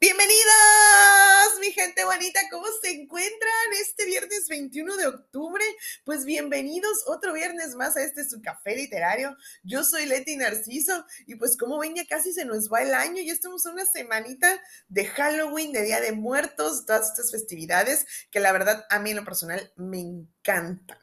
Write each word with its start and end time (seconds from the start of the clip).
Bienvenidos, 0.00 1.60
mi 1.60 1.70
gente 1.70 2.04
bonita, 2.04 2.40
¿cómo 2.50 2.66
se 2.82 2.90
encuentran 2.90 3.72
viernes 4.18 4.48
21 4.48 4.96
de 4.96 5.06
octubre? 5.06 5.64
Pues 6.04 6.24
bienvenidos 6.24 7.04
otro 7.06 7.32
viernes 7.32 7.76
más 7.76 7.96
a 7.96 8.02
este 8.02 8.28
su 8.28 8.42
café 8.42 8.74
literario. 8.74 9.36
Yo 9.62 9.84
soy 9.84 10.06
Leti 10.06 10.34
Narciso 10.36 11.04
y 11.26 11.36
pues 11.36 11.56
como 11.56 11.78
ven 11.78 11.94
ya 11.94 12.04
casi 12.04 12.32
se 12.32 12.44
nos 12.44 12.68
va 12.68 12.82
el 12.82 12.94
año, 12.94 13.22
ya 13.22 13.32
estamos 13.32 13.64
en 13.64 13.74
una 13.74 13.86
semanita 13.86 14.60
de 14.88 15.06
Halloween, 15.06 15.70
de 15.70 15.84
Día 15.84 16.00
de 16.00 16.10
Muertos, 16.10 16.84
todas 16.84 17.10
estas 17.10 17.30
festividades 17.30 18.06
que 18.32 18.40
la 18.40 18.50
verdad 18.50 18.84
a 18.90 18.98
mí 18.98 19.10
en 19.10 19.18
lo 19.18 19.24
personal 19.24 19.72
me 19.76 20.00
encantan. 20.00 20.98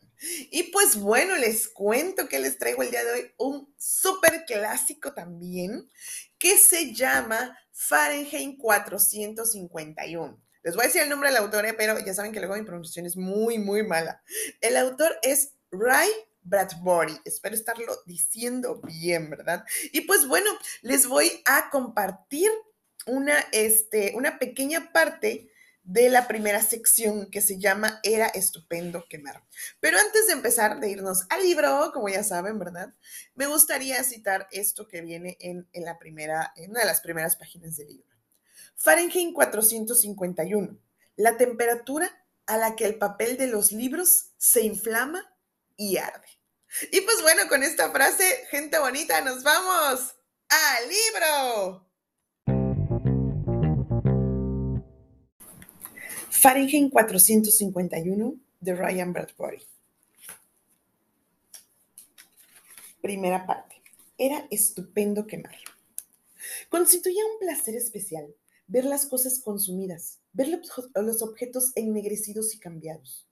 Y 0.52 0.63
pues 0.73 0.98
bueno, 0.98 1.38
les 1.38 1.70
cuento 1.70 2.27
que 2.27 2.40
les 2.40 2.58
traigo 2.58 2.84
el 2.84 2.91
día 2.91 3.05
de 3.05 3.12
hoy 3.12 3.32
un 3.38 3.73
súper 3.77 4.44
clásico 4.45 5.13
también 5.13 5.90
que 6.38 6.58
se 6.58 6.94
llama 6.94 7.58
Fahrenheit 7.72 8.58
451. 8.58 10.45
Les 10.66 10.76
voy 10.76 10.86
a 10.86 10.88
decir 10.88 11.04
el 11.04 11.10
nombre 11.10 11.30
del 11.30 11.38
autor, 11.38 11.64
eh, 11.68 11.76
pero 11.76 12.00
ya 12.00 12.16
saben 12.16 12.32
que 12.32 12.40
luego 12.40 12.55
mi 12.55 12.64
pronunciación 12.64 13.06
es 13.06 13.16
muy, 13.16 13.60
muy 13.60 13.84
mala. 13.84 14.23
El 14.62 14.78
autor 14.78 15.16
es 15.22 15.54
Ray 15.70 16.10
Bradbury. 16.42 17.22
Espero 17.23 17.54
estarlo 17.54 17.96
diciendo 18.08 18.82
bien, 18.82 19.30
¿verdad? 19.30 19.64
Y 19.94 20.02
pues 20.02 20.28
bueno, 20.28 20.50
les 20.82 21.06
voy 21.06 21.32
a 21.46 21.70
compartir 21.70 22.50
una, 23.06 23.38
este, 23.52 24.14
una 24.16 24.40
pequeña 24.40 24.92
parte 24.92 25.52
de 25.84 26.09
la 26.09 26.28
primera 26.28 26.64
sección 26.64 27.30
que 27.30 27.42
se 27.42 27.59
llama 27.59 28.00
Era 28.02 28.26
estupendo 28.26 29.06
quemar. 29.08 29.44
Pero 29.80 30.00
antes 30.00 30.26
de 30.26 30.34
empezar, 30.34 30.80
de 30.80 30.90
irnos 30.90 31.28
al 31.30 31.44
libro, 31.44 31.92
como 31.94 32.09
ya 32.09 32.23
saben, 32.23 32.58
¿verdad? 32.58 32.92
Me 33.36 33.45
gustaría 33.45 34.04
citar 34.04 34.48
esto 34.50 34.88
que 34.88 35.02
viene 35.02 35.38
en, 35.39 35.67
la 35.76 36.00
primera, 36.00 36.54
en 36.56 36.72
una 36.72 36.80
de 36.80 36.88
las 36.88 37.02
primeras 37.02 37.36
páginas 37.36 37.78
del 37.78 37.89
libro. 37.89 38.14
Fahrenheit 38.76 39.34
451, 39.34 40.78
la 41.16 41.38
temperatura 41.38 42.09
a 42.45 42.58
la 42.58 42.76
que 42.76 42.86
el 42.86 42.98
papel 42.98 43.38
de 43.38 43.48
los 43.48 43.72
libros 43.72 44.32
se 44.38 44.62
inflama 44.62 45.34
y 45.78 45.98
arde. 45.98 46.28
Y 46.92 47.02
pues 47.02 47.22
bueno, 47.22 47.44
con 47.48 47.64
esta 47.64 47.90
frase, 47.92 48.45
gente 48.50 48.78
bonita, 48.80 49.22
nos 49.22 49.44
vamos 49.44 50.16
al 50.50 50.84
libro. 50.90 51.86
Fahrenheit 56.30 56.92
451 56.92 58.36
de 58.60 58.76
Ryan 58.76 59.14
Bradbury. 59.14 59.66
Primera 63.02 63.45
parte. 63.45 63.82
Era 64.17 64.48
estupendo 64.52 65.26
quemar. 65.26 65.56
Constituía 66.70 67.26
un 67.26 67.39
placer 67.39 67.76
especial 67.76 68.36
ver 68.67 68.85
las 68.85 69.05
cosas 69.05 69.39
consumidas, 69.39 70.19
ver 70.33 70.49
los 70.95 71.21
objetos 71.21 71.71
ennegrecidos 71.75 72.53
y 72.55 72.59
cambiados. 72.59 73.27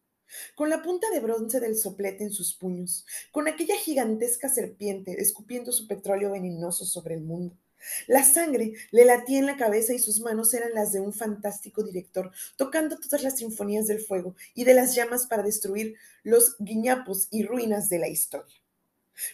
Con 0.56 0.70
la 0.70 0.82
punta 0.82 1.10
de 1.12 1.20
bronce 1.20 1.60
del 1.60 1.78
soplete 1.78 2.24
en 2.24 2.32
sus 2.32 2.56
puños, 2.56 3.06
con 3.32 3.48
aquella 3.48 3.76
gigantesca 3.76 4.50
serpiente 4.50 5.22
escupiendo 5.22 5.72
su 5.72 5.88
petróleo 5.88 6.32
venenoso 6.32 6.86
sobre 6.86 7.16
el 7.16 7.22
mundo, 7.22 7.56
la 8.08 8.24
sangre 8.24 8.74
le 8.92 9.06
latía 9.06 9.40
en 9.40 9.46
la 9.46 9.58
cabeza 9.58 9.94
y 9.94 10.00
sus 10.00 10.22
manos 10.22 10.54
eran 10.54 10.74
las 10.74 10.92
de 10.92 11.02
un 11.02 11.14
fantástico 11.14 11.84
director, 11.84 12.32
tocando 12.56 12.98
todas 12.98 13.24
las 13.24 13.38
sinfonías 13.38 13.88
del 13.88 14.00
fuego 14.00 14.36
y 14.54 14.64
de 14.64 14.74
las 14.74 14.96
llamas 14.96 15.28
para 15.28 15.44
destruir 15.44 15.96
los 16.24 16.56
guiñapos 16.60 17.28
y 17.30 17.44
ruinas 17.44 17.90
de 17.90 18.00
la 18.00 18.08
historia. 18.08 18.63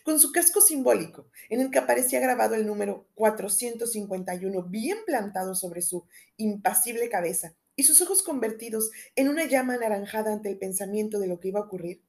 Con 0.03 0.19
su 0.19 0.31
casco 0.31 0.61
simbólico, 0.61 1.29
en 1.49 1.61
el 1.61 1.71
que 1.71 1.79
aparecía 1.79 2.19
grabado 2.19 2.55
el 2.55 2.65
número 2.65 3.07
451 3.15 4.63
bien 4.63 4.97
plantado 5.05 5.55
sobre 5.55 5.81
su 5.81 6.05
impasible 6.37 7.09
cabeza, 7.09 7.55
y 7.75 7.83
sus 7.83 8.01
ojos 8.01 8.23
convertidos 8.23 8.91
en 9.15 9.29
una 9.29 9.45
llama 9.45 9.75
anaranjada 9.75 10.33
ante 10.33 10.49
el 10.49 10.57
pensamiento 10.57 11.17
de 11.17 11.27
lo 11.27 11.39
que 11.39 11.47
iba 11.47 11.61
a 11.61 11.63
ocurrir, 11.63 12.03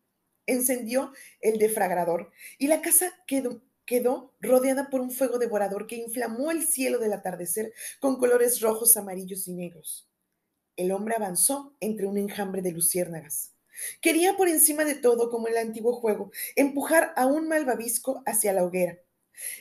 encendió 0.46 1.12
el 1.40 1.58
defragrador 1.58 2.32
y 2.58 2.66
la 2.66 2.82
casa 2.82 3.12
quedó 3.26 3.62
quedó 3.90 4.32
rodeada 4.40 4.88
por 4.88 5.00
un 5.00 5.10
fuego 5.10 5.38
devorador 5.38 5.88
que 5.88 5.96
inflamó 5.96 6.52
el 6.52 6.64
cielo 6.64 7.00
del 7.00 7.12
atardecer 7.12 7.72
con 7.98 8.18
colores 8.18 8.60
rojos, 8.60 8.96
amarillos 8.96 9.48
y 9.48 9.52
negros. 9.52 10.08
El 10.76 10.92
hombre 10.92 11.16
avanzó 11.16 11.74
entre 11.80 12.06
un 12.06 12.16
enjambre 12.16 12.62
de 12.62 12.70
luciérnagas. 12.70 13.49
Quería 14.00 14.36
por 14.36 14.48
encima 14.48 14.84
de 14.84 14.94
todo, 14.94 15.30
como 15.30 15.48
en 15.48 15.54
el 15.54 15.58
antiguo 15.58 15.92
juego, 15.92 16.30
empujar 16.56 17.12
a 17.16 17.26
un 17.26 17.48
malvavisco 17.48 18.22
hacia 18.26 18.52
la 18.52 18.64
hoguera, 18.64 18.98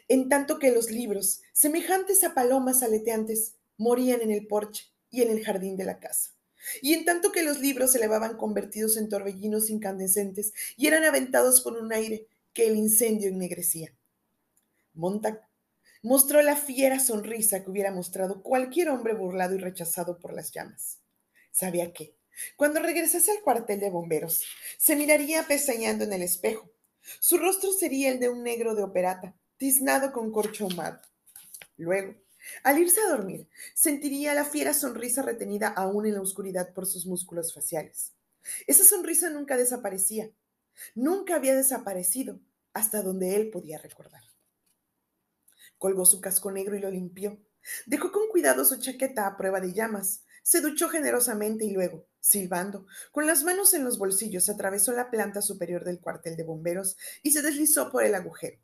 en 0.07 0.29
tanto 0.29 0.59
que 0.59 0.71
los 0.71 0.91
libros, 0.91 1.41
semejantes 1.53 2.23
a 2.23 2.33
palomas 2.33 2.83
aleteantes, 2.83 3.55
morían 3.77 4.21
en 4.21 4.31
el 4.31 4.47
porche 4.47 4.85
y 5.09 5.21
en 5.21 5.31
el 5.31 5.43
jardín 5.43 5.77
de 5.77 5.85
la 5.85 5.99
casa. 5.99 6.35
Y 6.81 6.93
en 6.93 7.05
tanto 7.05 7.31
que 7.31 7.43
los 7.43 7.59
libros 7.59 7.93
se 7.93 7.97
elevaban 7.97 8.35
convertidos 8.35 8.97
en 8.97 9.07
torbellinos 9.07 9.69
incandescentes 9.69 10.53
y 10.75 10.87
eran 10.87 11.05
aventados 11.05 11.61
por 11.61 11.77
un 11.77 11.93
aire 11.93 12.27
que 12.53 12.67
el 12.67 12.75
incendio 12.75 13.29
ennegrecía. 13.29 13.93
Montag 14.93 15.47
mostró 16.01 16.41
la 16.41 16.55
fiera 16.55 16.99
sonrisa 16.99 17.63
que 17.63 17.71
hubiera 17.71 17.91
mostrado 17.91 18.41
cualquier 18.41 18.89
hombre 18.89 19.13
burlado 19.13 19.55
y 19.55 19.59
rechazado 19.59 20.19
por 20.19 20.33
las 20.33 20.51
llamas. 20.51 20.99
Sabía 21.51 21.93
que, 21.93 22.15
cuando 22.55 22.79
regresase 22.79 23.31
al 23.31 23.41
cuartel 23.41 23.79
de 23.79 23.89
bomberos, 23.89 24.43
se 24.77 24.95
miraría 24.95 25.47
pestañeando 25.47 26.03
en 26.03 26.13
el 26.13 26.21
espejo. 26.21 26.71
Su 27.19 27.37
rostro 27.37 27.71
sería 27.71 28.09
el 28.11 28.19
de 28.19 28.29
un 28.29 28.43
negro 28.43 28.75
de 28.75 28.83
operata, 28.83 29.35
tiznado 29.57 30.11
con 30.11 30.31
corcho 30.31 30.65
ahumado. 30.65 30.99
Luego, 31.77 32.15
al 32.63 32.79
irse 32.79 32.99
a 33.01 33.09
dormir, 33.09 33.47
sentiría 33.73 34.33
la 34.33 34.45
fiera 34.45 34.73
sonrisa 34.73 35.21
retenida 35.21 35.69
aún 35.69 36.05
en 36.05 36.15
la 36.15 36.21
oscuridad 36.21 36.73
por 36.73 36.85
sus 36.85 37.05
músculos 37.05 37.53
faciales. 37.53 38.13
Esa 38.67 38.83
sonrisa 38.83 39.29
nunca 39.29 39.57
desaparecía, 39.57 40.29
nunca 40.95 41.35
había 41.35 41.55
desaparecido 41.55 42.39
hasta 42.73 43.01
donde 43.01 43.35
él 43.35 43.49
podía 43.49 43.77
recordar. 43.77 44.23
Colgó 45.77 46.05
su 46.05 46.21
casco 46.21 46.51
negro 46.51 46.75
y 46.75 46.79
lo 46.79 46.91
limpió. 46.91 47.39
Dejó 47.85 48.11
con 48.11 48.27
cuidado 48.29 48.65
su 48.65 48.79
chaqueta 48.79 49.27
a 49.27 49.37
prueba 49.37 49.59
de 49.59 49.73
llamas. 49.73 50.23
Se 50.49 50.61
duchó 50.61 50.89
generosamente 50.89 51.63
y 51.63 51.69
luego, 51.69 52.07
silbando, 52.19 52.87
con 53.11 53.27
las 53.27 53.43
manos 53.43 53.75
en 53.75 53.83
los 53.83 53.99
bolsillos, 53.99 54.49
atravesó 54.49 54.93
la 54.93 55.11
planta 55.11 55.43
superior 55.43 55.83
del 55.83 55.99
cuartel 55.99 56.35
de 56.37 56.43
bomberos 56.43 56.97
y 57.21 57.29
se 57.33 57.43
deslizó 57.43 57.91
por 57.91 58.03
el 58.03 58.15
agujero. 58.15 58.57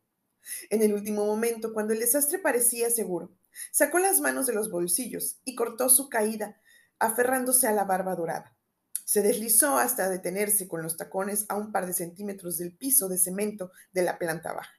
En 0.72 0.82
el 0.82 0.96
último 0.96 1.28
momento, 1.28 1.74
cuando 1.74 1.94
el 1.94 2.00
desastre 2.00 2.40
parecía 2.40 2.90
seguro, 2.90 3.38
sacó 3.72 4.00
las 4.00 4.20
manos 4.20 4.48
de 4.48 4.54
los 4.54 4.72
bolsillos 4.72 5.42
y 5.46 5.54
cortó 5.54 5.90
su 5.90 6.10
caída, 6.10 6.60
aferrándose 6.98 7.68
a 7.68 7.72
la 7.72 7.84
barba 7.84 8.16
dorada. 8.16 8.58
Se 9.04 9.22
deslizó 9.22 9.78
hasta 9.78 10.10
detenerse 10.10 10.68
con 10.68 10.82
los 10.82 10.98
tacones 10.98 11.46
a 11.50 11.56
un 11.56 11.72
par 11.72 11.86
de 11.86 11.94
centímetros 11.94 12.58
del 12.58 12.76
piso 12.76 13.10
de 13.10 13.20
cemento 13.20 13.72
de 13.92 14.02
la 14.02 14.18
planta 14.18 14.54
baja. 14.54 14.74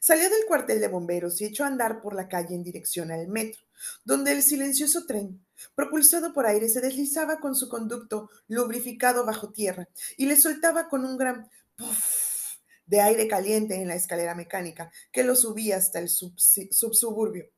Salió 0.00 0.28
del 0.30 0.46
cuartel 0.46 0.80
de 0.80 0.88
bomberos 0.88 1.40
y 1.40 1.46
echó 1.46 1.64
a 1.64 1.68
andar 1.68 2.00
por 2.00 2.14
la 2.14 2.28
calle 2.28 2.54
en 2.54 2.62
dirección 2.62 3.10
al 3.10 3.28
metro, 3.28 3.62
donde 4.04 4.32
el 4.32 4.42
silencioso 4.42 5.06
tren, 5.06 5.44
propulsado 5.74 6.32
por 6.32 6.46
aire, 6.46 6.68
se 6.68 6.80
deslizaba 6.80 7.40
con 7.40 7.54
su 7.54 7.68
conducto 7.68 8.30
lubrificado 8.48 9.24
bajo 9.24 9.50
tierra 9.50 9.88
y 10.16 10.26
le 10.26 10.36
soltaba 10.36 10.88
con 10.88 11.04
un 11.04 11.16
gran 11.16 11.48
puff 11.76 12.22
de 12.86 13.00
aire 13.00 13.28
caliente 13.28 13.76
en 13.76 13.88
la 13.88 13.94
escalera 13.94 14.34
mecánica 14.34 14.90
que 15.12 15.24
lo 15.24 15.36
subía 15.36 15.76
hasta 15.76 15.98
el 15.98 16.08
subsuburbio. 16.08 17.50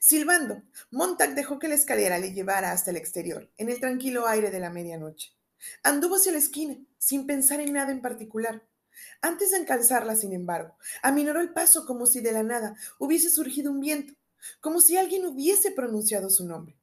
Silbando, 0.00 0.62
Montag 0.90 1.34
dejó 1.34 1.58
que 1.58 1.68
la 1.68 1.74
escalera 1.74 2.18
le 2.18 2.32
llevara 2.32 2.72
hasta 2.72 2.90
el 2.90 2.96
exterior, 2.96 3.50
en 3.56 3.68
el 3.68 3.80
tranquilo 3.80 4.26
aire 4.26 4.50
de 4.50 4.60
la 4.60 4.70
medianoche. 4.70 5.32
Anduvo 5.82 6.16
hacia 6.16 6.32
la 6.32 6.38
esquina, 6.38 6.76
sin 6.98 7.26
pensar 7.26 7.60
en 7.60 7.72
nada 7.72 7.90
en 7.90 8.00
particular. 8.00 8.62
Antes 9.20 9.50
de 9.50 9.58
alcanzarla, 9.58 10.16
sin 10.16 10.32
embargo, 10.32 10.76
aminoró 11.02 11.40
el 11.40 11.52
paso 11.52 11.86
como 11.86 12.06
si 12.06 12.20
de 12.20 12.32
la 12.32 12.42
nada 12.42 12.76
hubiese 12.98 13.30
surgido 13.30 13.70
un 13.70 13.80
viento, 13.80 14.14
como 14.60 14.80
si 14.80 14.96
alguien 14.96 15.26
hubiese 15.26 15.70
pronunciado 15.70 16.30
su 16.30 16.46
nombre. 16.46 16.78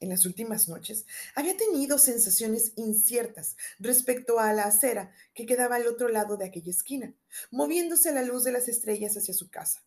En 0.00 0.08
las 0.08 0.26
últimas 0.26 0.68
noches 0.68 1.06
había 1.34 1.56
tenido 1.56 1.98
sensaciones 1.98 2.72
inciertas 2.76 3.56
respecto 3.80 4.38
a 4.38 4.52
la 4.52 4.64
acera 4.64 5.12
que 5.34 5.44
quedaba 5.44 5.76
al 5.76 5.88
otro 5.88 6.08
lado 6.08 6.36
de 6.36 6.46
aquella 6.46 6.70
esquina, 6.70 7.14
moviéndose 7.50 8.08
a 8.08 8.12
la 8.12 8.22
luz 8.22 8.44
de 8.44 8.52
las 8.52 8.68
estrellas 8.68 9.16
hacia 9.16 9.34
su 9.34 9.50
casa. 9.50 9.82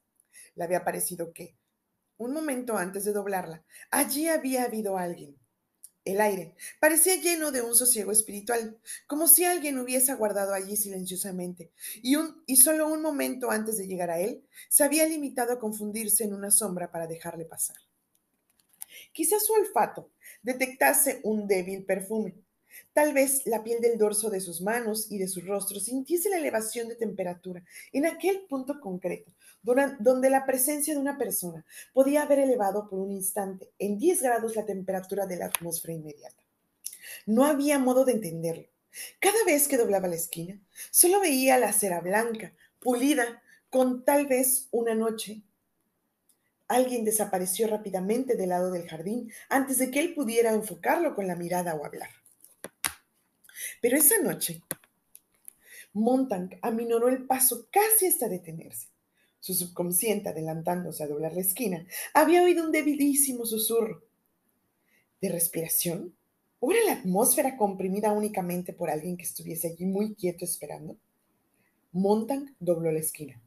Le 0.56 0.66
había 0.66 0.84
parecido 0.84 1.32
que, 1.32 1.56
un 2.18 2.34
momento 2.34 2.78
antes 2.78 3.06
de 3.06 3.14
doblarla, 3.14 3.64
allí 3.90 4.28
había 4.28 4.66
habido 4.66 4.98
alguien, 4.98 5.41
el 6.04 6.20
aire 6.20 6.56
parecía 6.80 7.16
lleno 7.16 7.52
de 7.52 7.62
un 7.62 7.76
sosiego 7.76 8.12
espiritual, 8.12 8.80
como 9.08 9.28
si 9.28 9.44
alguien 9.44 9.78
hubiese 9.80 10.12
aguardado 10.12 10.54
allí 10.54 10.76
silenciosamente, 10.76 11.72
y, 12.02 12.16
un, 12.16 12.44
y 12.48 12.58
solo 12.58 12.88
un 12.88 13.02
momento 13.02 13.52
antes 13.52 13.78
de 13.78 13.88
llegar 13.88 14.10
a 14.10 14.20
él, 14.20 14.44
se 14.70 14.84
había 14.84 15.06
limitado 15.06 15.54
a 15.54 15.60
confundirse 15.60 16.24
en 16.24 16.34
una 16.34 16.52
sombra 16.52 16.92
para 16.92 17.08
dejarle 17.08 17.46
pasar. 17.46 17.78
Quizás 19.14 19.46
su 19.46 19.54
olfato 19.54 20.12
detectase 20.42 21.20
un 21.24 21.48
débil 21.48 21.86
perfume. 21.86 22.36
Tal 22.94 23.14
vez 23.14 23.46
la 23.46 23.64
piel 23.64 23.82
del 23.82 23.98
dorso 23.98 24.30
de 24.30 24.42
sus 24.42 24.62
manos 24.62 25.12
y 25.12 25.18
de 25.18 25.28
su 25.28 25.42
rostro 25.42 25.80
sintiese 25.80 26.30
la 26.30 26.38
elevación 26.38 26.90
de 26.90 26.96
temperatura 26.96 27.64
en 27.94 28.06
aquel 28.06 28.42
punto 28.50 28.80
concreto, 28.80 29.32
donde 29.62 30.30
la 30.30 30.46
presencia 30.46 30.94
de 30.94 31.00
una 31.00 31.18
persona 31.18 31.66
podía 31.94 32.24
haber 32.24 32.40
elevado 32.40 32.90
por 32.90 33.00
un 33.00 33.12
instante 33.12 33.72
en 33.80 33.98
10 33.98 34.22
grados 34.22 34.56
la 34.56 34.66
temperatura 34.66 35.26
de 35.26 35.38
la 35.38 35.46
atmósfera 35.46 35.94
inmediata. 35.94 36.44
No 37.26 37.46
había 37.46 37.80
modo 37.80 38.06
de 38.06 38.14
entenderlo. 38.14 38.68
Cada 39.20 39.44
vez 39.46 39.68
que 39.68 39.78
doblaba 39.78 40.08
la 40.08 40.16
esquina, 40.16 40.60
solo 40.92 41.22
veía 41.22 41.58
la 41.58 41.72
cera 41.72 42.02
blanca, 42.02 42.54
pulida, 42.80 43.42
con 43.70 44.04
tal 44.04 44.28
vez 44.28 44.68
una 44.72 44.96
noche. 44.96 45.44
Alguien 46.68 47.06
desapareció 47.06 47.68
rápidamente 47.68 48.36
del 48.36 48.50
lado 48.50 48.72
del 48.72 48.88
jardín 48.88 49.32
antes 49.50 49.78
de 49.78 49.92
que 49.92 50.00
él 50.00 50.14
pudiera 50.14 50.52
enfocarlo 50.52 51.16
con 51.16 51.28
la 51.28 51.36
mirada 51.36 51.76
o 51.76 51.86
hablar. 51.86 52.10
Pero 53.82 53.98
esa 53.98 54.22
noche, 54.22 54.62
Montag 55.94 56.60
aminoró 56.62 57.10
el 57.10 57.26
paso 57.26 57.68
casi 57.72 58.06
hasta 58.06 58.30
detenerse. 58.30 58.88
Su 59.40 59.56
subconsciente, 59.56 60.30
adelantándose 60.30 61.04
a 61.04 61.08
doblar 61.08 61.34
la 61.34 61.42
esquina, 61.42 61.88
había 62.14 62.44
oído 62.44 62.64
un 62.64 62.72
debilísimo 62.72 63.44
susurro. 63.44 64.04
¿De 65.20 65.30
respiración? 65.30 66.16
¿O 66.60 66.72
era 66.72 66.86
la 66.86 66.94
atmósfera 67.00 67.58
comprimida 67.58 68.12
únicamente 68.12 68.72
por 68.72 68.92
alguien 68.92 69.18
que 69.18 69.24
estuviese 69.24 69.70
allí 69.70 69.86
muy 69.86 70.14
quieto 70.14 70.46
esperando? 70.46 70.96
Montag 71.92 72.44
dobló 72.60 72.92
la 72.92 73.00
esquina. 73.00 73.42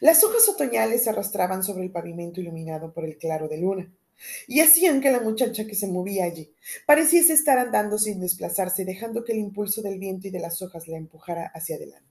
Las 0.00 0.22
hojas 0.22 0.46
otoñales 0.50 1.04
se 1.04 1.10
arrastraban 1.10 1.62
sobre 1.62 1.84
el 1.84 1.90
pavimento 1.90 2.42
iluminado 2.42 2.92
por 2.92 3.06
el 3.06 3.16
claro 3.16 3.48
de 3.48 3.56
luna 3.56 3.90
y 4.46 4.60
hacían 4.60 5.00
que 5.00 5.10
la 5.10 5.20
muchacha 5.20 5.66
que 5.66 5.74
se 5.74 5.86
movía 5.86 6.24
allí 6.24 6.54
pareciese 6.86 7.32
estar 7.32 7.58
andando 7.58 7.98
sin 7.98 8.20
desplazarse, 8.20 8.84
dejando 8.84 9.24
que 9.24 9.32
el 9.32 9.38
impulso 9.38 9.82
del 9.82 9.98
viento 9.98 10.28
y 10.28 10.30
de 10.30 10.40
las 10.40 10.62
hojas 10.62 10.88
la 10.88 10.96
empujara 10.96 11.50
hacia 11.54 11.76
adelante. 11.76 12.10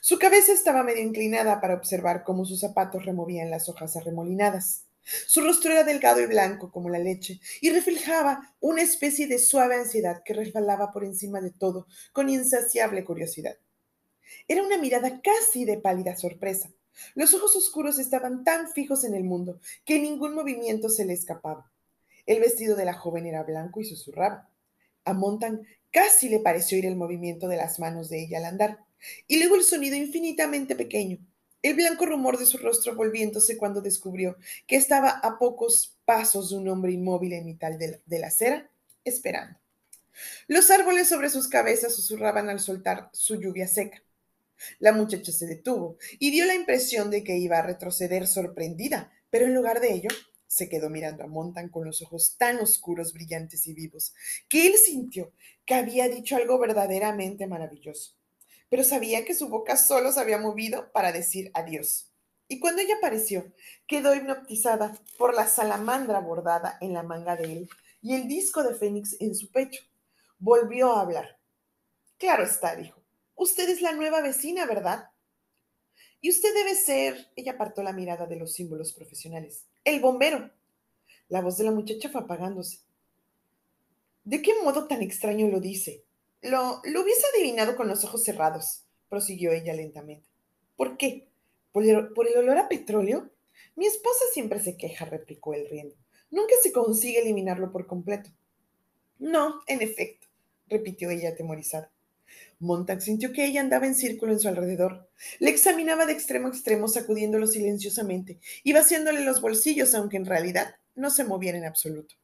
Su 0.00 0.18
cabeza 0.18 0.52
estaba 0.52 0.82
medio 0.82 1.02
inclinada 1.02 1.60
para 1.60 1.74
observar 1.74 2.24
cómo 2.24 2.44
sus 2.44 2.60
zapatos 2.60 3.04
removían 3.04 3.50
las 3.50 3.68
hojas 3.68 3.96
arremolinadas. 3.96 4.84
Su 5.26 5.40
rostro 5.40 5.72
era 5.72 5.84
delgado 5.84 6.20
y 6.20 6.26
blanco 6.26 6.70
como 6.70 6.90
la 6.90 6.98
leche 6.98 7.40
y 7.60 7.70
reflejaba 7.70 8.54
una 8.60 8.82
especie 8.82 9.26
de 9.26 9.38
suave 9.38 9.76
ansiedad 9.76 10.22
que 10.24 10.34
resbalaba 10.34 10.92
por 10.92 11.04
encima 11.04 11.40
de 11.40 11.50
todo 11.50 11.86
con 12.12 12.28
insaciable 12.28 13.04
curiosidad. 13.04 13.56
Era 14.46 14.62
una 14.62 14.78
mirada 14.78 15.20
casi 15.22 15.64
de 15.64 15.78
pálida 15.78 16.16
sorpresa, 16.16 16.70
los 17.14 17.34
ojos 17.34 17.56
oscuros 17.56 17.98
estaban 17.98 18.44
tan 18.44 18.68
fijos 18.70 19.04
en 19.04 19.14
el 19.14 19.24
mundo 19.24 19.60
que 19.84 19.98
ningún 19.98 20.34
movimiento 20.34 20.88
se 20.88 21.04
le 21.04 21.12
escapaba. 21.12 21.70
El 22.26 22.40
vestido 22.40 22.76
de 22.76 22.84
la 22.84 22.94
joven 22.94 23.26
era 23.26 23.42
blanco 23.42 23.80
y 23.80 23.84
susurraba. 23.84 24.48
A 25.04 25.12
Montan 25.14 25.62
casi 25.90 26.28
le 26.28 26.40
pareció 26.40 26.76
oír 26.76 26.86
el 26.86 26.96
movimiento 26.96 27.48
de 27.48 27.56
las 27.56 27.78
manos 27.78 28.08
de 28.08 28.22
ella 28.24 28.38
al 28.38 28.44
andar, 28.44 28.78
y 29.26 29.38
luego 29.38 29.54
el 29.56 29.62
sonido 29.62 29.96
infinitamente 29.96 30.74
pequeño, 30.76 31.18
el 31.62 31.74
blanco 31.74 32.06
rumor 32.06 32.38
de 32.38 32.46
su 32.46 32.58
rostro 32.58 32.94
volviéndose 32.94 33.56
cuando 33.56 33.80
descubrió 33.80 34.36
que 34.66 34.76
estaba 34.76 35.10
a 35.10 35.38
pocos 35.38 35.96
pasos 36.04 36.50
de 36.50 36.56
un 36.56 36.68
hombre 36.68 36.92
inmóvil 36.92 37.32
en 37.32 37.46
mitad 37.46 37.72
de 37.72 38.18
la 38.18 38.26
acera, 38.28 38.70
esperando. 39.04 39.58
Los 40.46 40.70
árboles 40.70 41.08
sobre 41.08 41.30
sus 41.30 41.48
cabezas 41.48 41.94
susurraban 41.94 42.48
al 42.48 42.60
soltar 42.60 43.10
su 43.12 43.40
lluvia 43.40 43.68
seca. 43.68 44.02
La 44.78 44.92
muchacha 44.92 45.32
se 45.32 45.46
detuvo 45.46 45.98
y 46.18 46.30
dio 46.30 46.44
la 46.46 46.54
impresión 46.54 47.10
de 47.10 47.24
que 47.24 47.38
iba 47.38 47.58
a 47.58 47.62
retroceder 47.62 48.26
sorprendida, 48.26 49.12
pero 49.30 49.46
en 49.46 49.54
lugar 49.54 49.80
de 49.80 49.92
ello 49.92 50.10
se 50.46 50.68
quedó 50.68 50.90
mirando 50.90 51.22
a 51.22 51.26
Montan 51.26 51.68
con 51.68 51.84
los 51.84 52.02
ojos 52.02 52.36
tan 52.38 52.58
oscuros, 52.58 53.12
brillantes 53.12 53.66
y 53.66 53.74
vivos, 53.74 54.14
que 54.48 54.66
él 54.66 54.74
sintió 54.74 55.32
que 55.66 55.74
había 55.74 56.08
dicho 56.08 56.36
algo 56.36 56.58
verdaderamente 56.58 57.46
maravilloso. 57.46 58.14
Pero 58.70 58.82
sabía 58.82 59.24
que 59.24 59.34
su 59.34 59.48
boca 59.48 59.76
solo 59.76 60.10
se 60.10 60.20
había 60.20 60.38
movido 60.38 60.90
para 60.92 61.12
decir 61.12 61.50
adiós. 61.54 62.10
Y 62.48 62.60
cuando 62.60 62.80
ella 62.80 62.96
apareció, 62.96 63.52
quedó 63.86 64.14
hipnotizada 64.14 64.98
por 65.18 65.34
la 65.34 65.46
salamandra 65.46 66.20
bordada 66.20 66.78
en 66.80 66.94
la 66.94 67.02
manga 67.02 67.36
de 67.36 67.52
él 67.52 67.68
y 68.00 68.14
el 68.14 68.26
disco 68.26 68.62
de 68.62 68.74
Fénix 68.74 69.16
en 69.20 69.34
su 69.34 69.50
pecho. 69.50 69.82
Volvió 70.38 70.92
a 70.92 71.02
hablar. 71.02 71.38
Claro 72.16 72.44
está, 72.44 72.74
dijo. 72.74 72.97
Usted 73.38 73.68
es 73.68 73.82
la 73.82 73.92
nueva 73.92 74.20
vecina, 74.20 74.66
¿verdad? 74.66 75.10
Y 76.20 76.28
usted 76.28 76.52
debe 76.52 76.74
ser, 76.74 77.28
ella 77.36 77.52
apartó 77.52 77.84
la 77.84 77.92
mirada 77.92 78.26
de 78.26 78.34
los 78.34 78.52
símbolos 78.52 78.92
profesionales, 78.92 79.64
el 79.84 80.00
bombero. 80.00 80.50
La 81.28 81.40
voz 81.40 81.56
de 81.56 81.62
la 81.62 81.70
muchacha 81.70 82.08
fue 82.08 82.20
apagándose. 82.20 82.80
¿De 84.24 84.42
qué 84.42 84.60
modo 84.60 84.88
tan 84.88 85.02
extraño 85.02 85.46
lo 85.46 85.60
dice? 85.60 86.02
Lo, 86.42 86.82
lo 86.82 87.02
hubiese 87.02 87.22
adivinado 87.32 87.76
con 87.76 87.86
los 87.86 88.04
ojos 88.04 88.24
cerrados, 88.24 88.82
prosiguió 89.08 89.52
ella 89.52 89.72
lentamente. 89.72 90.28
¿Por 90.76 90.96
qué? 90.96 91.28
¿Por 91.70 91.84
el, 91.84 92.08
¿Por 92.08 92.26
el 92.26 92.38
olor 92.38 92.58
a 92.58 92.68
petróleo? 92.68 93.30
Mi 93.76 93.86
esposa 93.86 94.24
siempre 94.32 94.58
se 94.58 94.76
queja, 94.76 95.04
replicó 95.04 95.54
él 95.54 95.68
riendo. 95.70 95.94
Nunca 96.32 96.54
se 96.60 96.72
consigue 96.72 97.20
eliminarlo 97.20 97.70
por 97.70 97.86
completo. 97.86 98.30
No, 99.20 99.60
en 99.68 99.80
efecto, 99.80 100.26
repitió 100.66 101.08
ella 101.10 101.28
atemorizada. 101.28 101.92
Montag 102.60 103.00
sintió 103.00 103.32
que 103.32 103.46
ella 103.46 103.60
andaba 103.60 103.86
en 103.86 103.94
círculo 103.94 104.32
en 104.32 104.40
su 104.40 104.48
alrededor. 104.48 105.08
Le 105.38 105.50
examinaba 105.50 106.06
de 106.06 106.12
extremo 106.12 106.48
a 106.48 106.50
extremo, 106.50 106.88
sacudiéndolo 106.88 107.46
silenciosamente 107.46 108.40
y 108.64 108.72
vaciándole 108.72 109.24
los 109.24 109.40
bolsillos, 109.40 109.94
aunque 109.94 110.16
en 110.16 110.26
realidad 110.26 110.76
no 110.96 111.10
se 111.10 111.24
moviera 111.24 111.58
en 111.58 111.64
absoluto. 111.64 112.16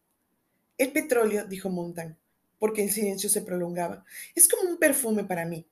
El 0.76 0.90
petróleo, 0.90 1.46
dijo 1.46 1.70
Montag, 1.70 2.16
porque 2.58 2.82
el 2.82 2.90
silencio 2.90 3.28
se 3.28 3.42
prolongaba, 3.42 4.04
es 4.34 4.48
como 4.48 4.68
un 4.68 4.78
perfume 4.78 5.24
para 5.24 5.44
mí. 5.44 5.66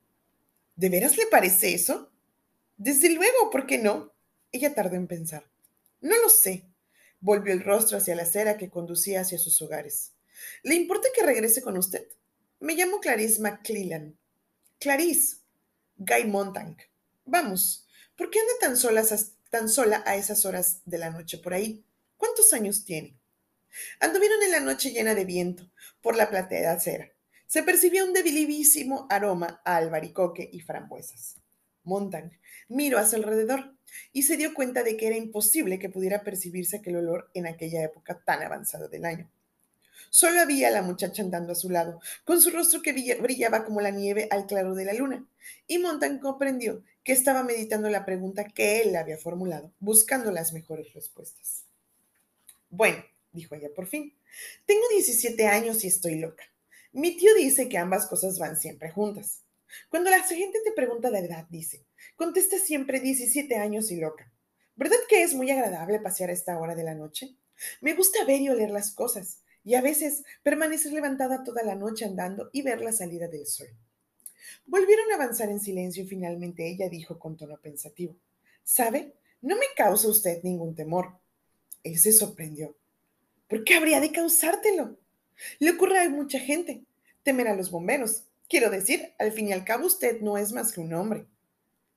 ¿De 0.76 0.88
veras 0.88 1.17
le 1.17 1.26
parece 1.26 1.75
eso? 1.75 2.11
Desde 2.76 3.11
luego, 3.11 3.50
¿por 3.50 3.67
qué 3.67 3.79
no? 3.79 4.12
Ella 4.53 4.75
tardó 4.75 4.97
en 4.97 5.08
pensar. 5.08 5.44
No 6.00 6.17
lo 6.20 6.29
sé. 6.29 6.67
Volvió 7.20 7.53
el 7.53 7.62
rostro 7.62 7.99
hacia 7.99 8.15
la 8.15 8.23
acera 8.23 8.56
que 8.56 8.70
conducía 8.70 9.20
hacia 9.20 9.38
sus 9.38 9.61
hogares. 9.62 10.12
¿Le 10.62 10.75
importa 10.75 11.08
que 11.15 11.25
regrese 11.25 11.62
con 11.62 11.76
usted? 11.76 12.06
Me 12.61 12.75
llamo 12.75 13.00
Clarice 13.00 13.41
McClellan. 13.41 14.17
Clarice, 14.82 15.37
Guy 15.96 16.25
Montag. 16.25 16.76
Vamos, 17.25 17.87
¿por 18.17 18.31
qué 18.31 18.40
anda 18.40 18.52
tan 18.61 18.76
sola, 18.76 19.05
tan 19.49 19.69
sola 19.69 20.02
a 20.05 20.17
esas 20.17 20.44
horas 20.44 20.81
de 20.87 20.99
la 20.99 21.11
noche 21.11 21.38
por 21.38 21.55
ahí? 21.55 21.84
¿Cuántos 22.17 22.52
años 22.52 22.84
tiene? 22.84 23.17
Anduvieron 24.00 24.43
en 24.43 24.50
la 24.50 24.58
noche 24.58 24.90
llena 24.90 25.14
de 25.14 25.25
viento 25.25 25.70
por 26.00 26.17
la 26.17 26.29
plateada 26.29 26.73
acera. 26.73 27.12
Se 27.46 27.62
percibía 27.62 28.05
un 28.05 28.12
debilísimo 28.12 29.06
aroma 29.08 29.62
a 29.64 29.76
albaricoque 29.76 30.50
y 30.52 30.58
frambuesas. 30.62 31.36
Montag 31.84 32.32
miró 32.67 32.98
a 32.98 33.06
su 33.06 33.15
alrededor 33.15 33.77
y 34.12 34.24
se 34.24 34.36
dio 34.36 34.53
cuenta 34.53 34.82
de 34.82 34.96
que 34.96 35.06
era 35.06 35.17
imposible 35.17 35.79
que 35.79 35.91
pudiera 35.91 36.24
percibirse 36.24 36.79
aquel 36.79 36.96
olor 36.96 37.31
en 37.34 37.46
aquella 37.46 37.84
época 37.84 38.20
tan 38.24 38.43
avanzada 38.43 38.89
del 38.89 39.05
año. 39.05 39.31
Solo 40.11 40.41
había 40.41 40.71
la 40.71 40.82
muchacha 40.82 41.23
andando 41.23 41.53
a 41.53 41.56
su 41.56 41.71
lado, 41.71 42.01
con 42.25 42.41
su 42.41 42.51
rostro 42.51 42.82
que 42.82 42.93
brillaba 42.93 43.65
como 43.65 43.81
la 43.81 43.91
nieve 43.91 44.29
al 44.31 44.47
claro 44.47 44.75
de 44.75 44.85
la 44.85 44.93
luna, 44.93 45.27
y 45.67 45.79
Montan 45.79 46.19
comprendió 46.19 46.82
que 47.05 47.13
estaba 47.13 47.43
meditando 47.43 47.89
la 47.91 48.05
pregunta 48.05 48.44
que 48.44 48.82
él 48.82 48.93
le 48.93 48.99
había 48.99 49.19
formulado, 49.19 49.73
buscando 49.81 50.31
las 50.31 50.53
mejores 50.53 50.93
respuestas. 50.93 51.65
Bueno, 52.71 53.05
dijo 53.32 53.55
ella 53.55 53.69
por 53.75 53.87
fin, 53.87 54.15
tengo 54.67 54.82
17 54.91 55.47
años 55.47 55.85
y 55.85 55.89
estoy 55.89 56.17
loca. 56.17 56.44
Mi 56.93 57.17
tío 57.17 57.35
dice 57.35 57.69
que 57.69 57.79
ambas 57.79 58.06
cosas 58.06 58.39
van 58.39 58.56
siempre 58.56 58.91
juntas. 58.91 59.43
Cuando 59.89 60.11
la 60.11 60.23
gente 60.23 60.59
te 60.63 60.73
pregunta 60.73 61.11
la 61.11 61.21
edad, 61.21 61.47
dice, 61.49 61.85
contesta 62.17 62.59
siempre 62.59 63.01
17 63.01 63.56
años 63.56 63.91
y 63.91 63.97
loca. 63.97 64.31
¿Verdad 64.77 64.97
que 65.09 65.23
es 65.23 65.35
muy 65.35 65.51
agradable 65.51 66.01
pasear 66.01 66.31
a 66.31 66.35
esta 66.35 66.59
hora 66.59 66.75
de 66.75 66.85
la 66.85 66.94
noche? 66.94 67.35
Me 67.81 67.94
gusta 67.94 68.25
ver 68.25 68.41
y 68.41 68.49
oler 68.49 68.71
las 68.71 68.91
cosas 68.91 69.42
y 69.64 69.74
a 69.74 69.82
veces 69.82 70.24
permanecer 70.42 70.92
levantada 70.92 71.44
toda 71.44 71.62
la 71.62 71.74
noche 71.74 72.04
andando 72.04 72.50
y 72.52 72.62
ver 72.62 72.81
la 72.81 72.92
salida 72.92 73.28
del 73.28 73.46
sol. 73.46 73.69
Volvieron 74.66 75.10
a 75.10 75.16
avanzar 75.16 75.50
en 75.50 75.60
silencio 75.60 76.04
y 76.04 76.08
finalmente 76.08 76.69
ella 76.69 76.88
dijo 76.88 77.19
con 77.19 77.36
tono 77.36 77.58
pensativo, 77.58 78.16
¿sabe? 78.64 79.14
No 79.40 79.56
me 79.56 79.66
causa 79.76 80.08
usted 80.08 80.42
ningún 80.42 80.74
temor. 80.74 81.19
Él 81.82 81.98
se 81.98 82.12
sorprendió. 82.12 82.76
¿Por 83.48 83.64
qué 83.64 83.74
habría 83.74 84.00
de 84.00 84.12
causártelo? 84.12 84.96
Le 85.58 85.70
ocurre 85.70 85.98
a 85.98 86.08
mucha 86.08 86.38
gente. 86.38 86.84
Temer 87.22 87.48
a 87.48 87.56
los 87.56 87.70
bomberos. 87.70 88.24
Quiero 88.48 88.70
decir, 88.70 89.12
al 89.19 89.32
fin 89.32 89.48
y 89.48 89.52
al 89.52 89.64
cabo 89.64 89.86
usted 89.86 90.20
no 90.20 90.38
es 90.38 90.52
más 90.52 90.72
que 90.72 90.81
un 90.81 90.92
hombre. 90.94 91.26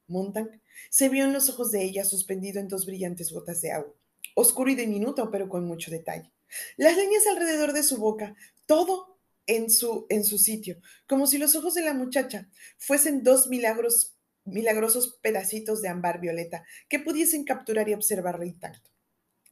Montag 0.08 0.60
se 0.90 1.10
vio 1.10 1.26
en 1.26 1.34
los 1.34 1.50
ojos 1.50 1.72
de 1.72 1.84
ella 1.84 2.04
suspendido 2.04 2.60
en 2.60 2.68
dos 2.68 2.86
brillantes 2.86 3.32
gotas 3.32 3.62
de 3.62 3.72
agua, 3.72 3.94
oscuro 4.36 4.70
y 4.72 4.76
diminuto, 4.76 5.32
pero 5.32 5.50
con 5.50 5.66
mucho 5.66 5.92
detalle. 5.92 6.32
Las 6.78 6.98
líneas 6.98 7.26
alrededor 7.28 7.74
de 7.74 7.84
su 7.84 7.98
boca, 7.98 8.36
todo 8.66 9.20
en 9.48 9.70
su, 9.70 10.06
en 10.10 10.24
su 10.24 10.38
sitio, 10.38 10.80
como 11.08 11.28
si 11.28 11.38
los 11.38 11.56
ojos 11.56 11.74
de 11.74 11.82
la 11.82 11.94
muchacha 11.94 12.50
fuesen 12.78 13.24
dos 13.24 13.48
milagros, 13.48 14.16
milagrosos 14.44 15.20
pedacitos 15.22 15.82
de 15.82 15.90
ámbar 15.90 16.20
violeta 16.20 16.64
que 16.88 17.00
pudiesen 17.00 17.44
capturar 17.44 17.90
y 17.90 17.94
observarlo 17.94 18.46
intacto. 18.46 18.92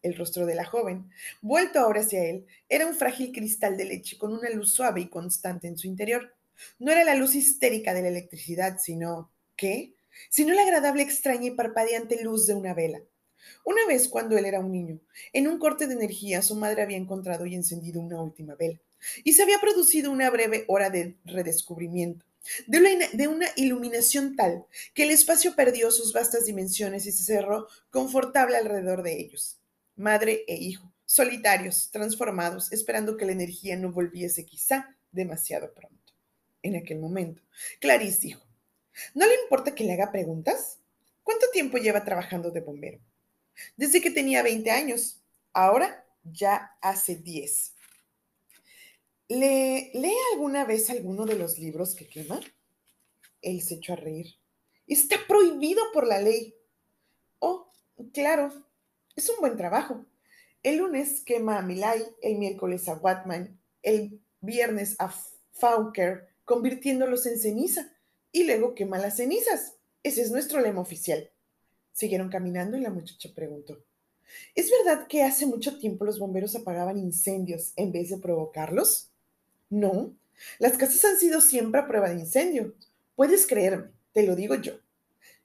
El 0.02 0.16
rostro 0.16 0.46
de 0.46 0.56
la 0.56 0.66
joven, 0.66 1.10
vuelto 1.42 1.80
ahora 1.80 2.02
hacia 2.02 2.26
él, 2.26 2.46
era 2.68 2.88
un 2.88 2.96
frágil 2.96 3.32
cristal 3.32 3.78
de 3.78 3.86
leche 3.86 4.18
con 4.18 4.34
una 4.34 4.50
luz 4.50 4.74
suave 4.74 5.02
y 5.02 5.10
constante 5.10 5.68
en 5.68 5.78
su 5.78 5.88
interior. 5.88 6.36
No 6.78 6.92
era 6.92 7.04
la 7.04 7.16
luz 7.16 7.36
histérica 7.36 7.94
de 7.94 8.02
la 8.02 8.10
electricidad, 8.10 8.80
sino... 8.80 9.32
¿Qué? 9.56 9.94
Sino 10.30 10.54
la 10.54 10.64
agradable, 10.64 11.04
extraña 11.04 11.48
y 11.48 11.52
parpadeante 11.52 12.22
luz 12.24 12.48
de 12.48 12.56
una 12.56 12.74
vela. 12.74 13.02
Una 13.66 13.86
vez, 13.88 14.08
cuando 14.08 14.38
él 14.38 14.46
era 14.46 14.60
un 14.60 14.72
niño, 14.72 15.00
en 15.32 15.48
un 15.48 15.60
corte 15.60 15.88
de 15.88 15.94
energía, 15.94 16.42
su 16.42 16.56
madre 16.56 16.82
había 16.82 16.98
encontrado 16.98 17.46
y 17.46 17.56
encendido 17.56 18.02
una 18.02 18.22
última 18.22 18.56
vela, 18.56 18.80
y 19.24 19.34
se 19.34 19.44
había 19.44 19.60
producido 19.60 20.12
una 20.12 20.30
breve 20.30 20.66
hora 20.68 20.90
de 20.90 21.18
redescubrimiento, 21.26 22.26
de 22.68 23.28
una, 23.28 23.46
iluminación 23.56 24.36
tal 24.36 24.66
que 24.94 25.04
el 25.04 25.12
espacio 25.12 25.56
perdió 25.56 25.92
sus 25.92 26.12
vastas 26.12 26.46
dimensiones 26.46 27.06
y 27.06 27.12
se 27.12 27.24
cerró 27.24 27.68
confortable 27.90 28.58
alrededor 28.58 29.02
de 29.02 29.18
ellos 29.20 29.60
madre 29.96 30.44
e 30.48 30.56
hijo, 30.56 30.92
solitarios, 31.06 31.92
transformados, 31.92 32.72
esperando 32.72 33.18
que 33.18 33.26
la 33.26 33.32
energía 33.32 33.78
no 33.78 33.92
volviese 33.92 34.46
quizá 34.46 34.96
demasiado 35.12 35.74
pronto. 35.74 36.14
En 36.62 36.76
aquel 36.76 37.00
momento, 37.00 37.42
Clarice 37.80 38.22
dijo, 38.22 38.46
¿no 39.14 39.28
le 39.28 39.36
importa 39.44 39.76
que 39.76 39.84
le 39.84 39.94
haga 39.94 40.12
preguntas? 40.12 40.80
¿Cuánto 41.22 41.46
tiempo 41.52 41.78
lleva 41.78 42.04
trabajando 42.04 42.52
de 42.52 42.62
bombero? 42.62 43.00
Desde 43.78 44.02
que 44.02 44.12
tenía 44.12 44.44
20 44.44 44.70
años. 44.72 45.22
Ahora 45.54 46.06
ya 46.24 46.78
hace 46.82 47.16
10. 47.16 47.74
¿Le 49.30 49.92
lee 49.94 50.16
alguna 50.34 50.66
vez 50.66 50.90
alguno 50.90 51.26
de 51.26 51.36
los 51.36 51.58
libros 51.58 51.96
que 51.96 52.08
quema? 52.08 52.40
Él 53.42 53.62
se 53.62 53.76
echó 53.76 53.94
a 53.94 53.98
reír. 53.98 54.36
Está 54.88 55.18
prohibido 55.28 55.82
por 55.94 56.08
la 56.08 56.20
ley. 56.20 56.56
Oh, 57.40 57.72
claro, 58.14 58.54
es 59.16 59.30
un 59.30 59.38
buen 59.40 59.58
trabajo. 59.58 60.06
El 60.62 60.78
lunes 60.78 61.22
quema 61.26 61.58
a 61.58 61.62
Milay, 61.62 62.04
el 62.22 62.38
miércoles 62.38 62.88
a 62.88 62.96
Watman, 62.96 63.60
el 63.82 64.22
viernes 64.40 64.96
a 65.00 65.14
Fauker, 65.52 66.30
convirtiéndolos 66.46 67.26
en 67.26 67.38
ceniza, 67.38 67.92
y 68.32 68.46
luego 68.46 68.76
quema 68.76 68.98
las 68.98 69.18
cenizas. 69.18 69.76
Ese 70.04 70.22
es 70.22 70.32
nuestro 70.32 70.62
lema 70.62 70.82
oficial. 70.82 71.33
Siguieron 71.94 72.30
caminando 72.30 72.76
y 72.76 72.82
la 72.82 72.90
muchacha 72.90 73.30
preguntó, 73.34 73.84
¿es 74.56 74.70
verdad 74.70 75.08
que 75.08 75.24
hace 75.24 75.46
mucho 75.46 75.78
tiempo 75.78 76.06
los 76.06 76.20
bomberos 76.20 76.56
apagaban 76.56 76.98
incendios 76.98 77.72
en 77.76 77.92
vez 77.92 78.10
de 78.10 78.18
provocarlos? 78.18 79.12
No, 79.70 80.14
las 80.60 80.78
casas 80.78 81.06
han 81.06 81.18
sido 81.18 81.42
siempre 81.42 81.82
a 81.82 81.88
prueba 81.88 82.10
de 82.10 82.20
incendio. 82.20 82.74
Puedes 83.16 83.48
creerme, 83.48 83.92
te 84.12 84.24
lo 84.24 84.36
digo 84.36 84.56
yo. 84.56 84.74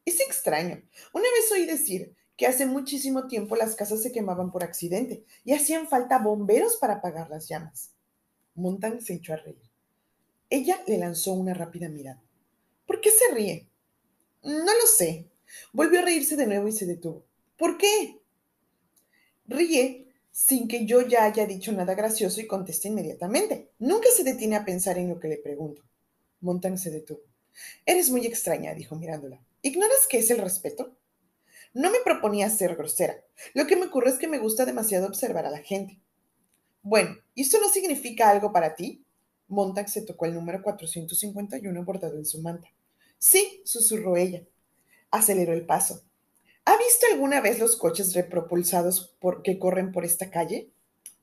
Es 0.04 0.20
extraño. 0.20 0.82
Una 1.12 1.24
vez 1.24 1.52
oí 1.52 1.66
decir 1.66 2.14
que 2.36 2.46
hace 2.46 2.66
muchísimo 2.66 3.26
tiempo 3.26 3.56
las 3.56 3.74
casas 3.74 4.02
se 4.02 4.12
quemaban 4.12 4.50
por 4.50 4.64
accidente 4.64 5.24
y 5.44 5.52
hacían 5.52 5.88
falta 5.88 6.18
bomberos 6.18 6.76
para 6.76 6.94
apagar 6.94 7.28
las 7.28 7.48
llamas. 7.48 7.90
Montan 8.54 9.02
se 9.02 9.14
echó 9.14 9.34
a 9.34 9.36
reír. 9.36 9.60
Ella 10.50 10.82
le 10.86 10.98
lanzó 10.98 11.32
una 11.32 11.52
rápida 11.52 11.88
mirada. 11.88 12.22
¿Por 12.86 13.00
qué 13.00 13.10
se 13.10 13.34
ríe? 13.34 13.68
No 14.42 14.64
lo 14.64 14.86
sé. 14.86 15.26
Volvió 15.72 16.00
a 16.00 16.02
reírse 16.02 16.36
de 16.36 16.46
nuevo 16.46 16.68
y 16.68 16.72
se 16.72 16.86
detuvo. 16.86 17.24
¿Por 17.56 17.78
qué? 17.78 18.20
Ríe 19.46 20.08
sin 20.30 20.68
que 20.68 20.86
yo 20.86 21.00
ya 21.02 21.24
haya 21.24 21.46
dicho 21.46 21.72
nada 21.72 21.94
gracioso 21.94 22.40
y 22.40 22.46
conteste 22.46 22.88
inmediatamente. 22.88 23.72
Nunca 23.80 24.08
se 24.14 24.22
detiene 24.22 24.54
a 24.54 24.64
pensar 24.64 24.96
en 24.96 25.08
lo 25.08 25.18
que 25.18 25.28
le 25.28 25.36
pregunto. 25.36 25.82
Montan 26.40 26.78
se 26.78 26.90
detuvo. 26.90 27.22
Eres 27.84 28.10
muy 28.10 28.24
extraña, 28.24 28.74
dijo 28.74 28.94
mirándola. 28.94 29.42
¿Ignoras 29.62 30.06
qué 30.08 30.18
es 30.18 30.30
el 30.30 30.38
respeto? 30.38 30.96
No 31.74 31.90
me 31.90 31.98
proponía 32.04 32.48
ser 32.50 32.76
grosera. 32.76 33.20
Lo 33.54 33.66
que 33.66 33.76
me 33.76 33.86
ocurre 33.86 34.10
es 34.10 34.18
que 34.18 34.28
me 34.28 34.38
gusta 34.38 34.64
demasiado 34.64 35.08
observar 35.08 35.44
a 35.44 35.50
la 35.50 35.58
gente. 35.58 35.98
Bueno, 36.82 37.16
¿y 37.34 37.42
esto 37.42 37.58
no 37.60 37.68
significa 37.68 38.30
algo 38.30 38.52
para 38.52 38.76
ti? 38.76 39.04
Montag 39.48 39.88
se 39.88 40.02
tocó 40.02 40.26
el 40.26 40.34
número 40.34 40.62
451 40.62 41.84
bordado 41.84 42.16
en 42.16 42.26
su 42.26 42.40
manta. 42.40 42.68
Sí, 43.18 43.60
susurró 43.64 44.16
ella. 44.16 44.44
Aceleró 45.10 45.52
el 45.52 45.66
paso. 45.66 46.02
¿Ha 46.64 46.76
visto 46.76 47.06
alguna 47.10 47.40
vez 47.40 47.58
los 47.58 47.76
coches 47.76 48.14
repropulsados 48.14 49.16
por, 49.20 49.42
que 49.42 49.58
corren 49.58 49.90
por 49.90 50.04
esta 50.04 50.30
calle? 50.30 50.70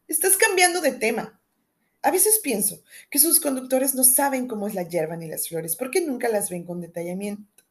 Estás 0.08 0.38
cambiando 0.38 0.82
de 0.82 0.92
tema. 0.92 1.40
A 2.02 2.12
veces 2.12 2.40
pienso 2.44 2.82
que 3.10 3.20
sus 3.20 3.40
conductores 3.40 3.96
no 3.96 4.04
saben 4.04 4.48
cómo 4.48 4.68
es 4.68 4.76
la 4.76 4.84
hierba 4.84 5.16
ni 5.16 5.28
las 5.28 5.50
flores 5.50 5.76
porque 5.76 6.02
nunca 6.02 6.30
las 6.30 6.50
ven 6.50 6.64
con 6.64 6.82
detallamiento, 6.82 7.64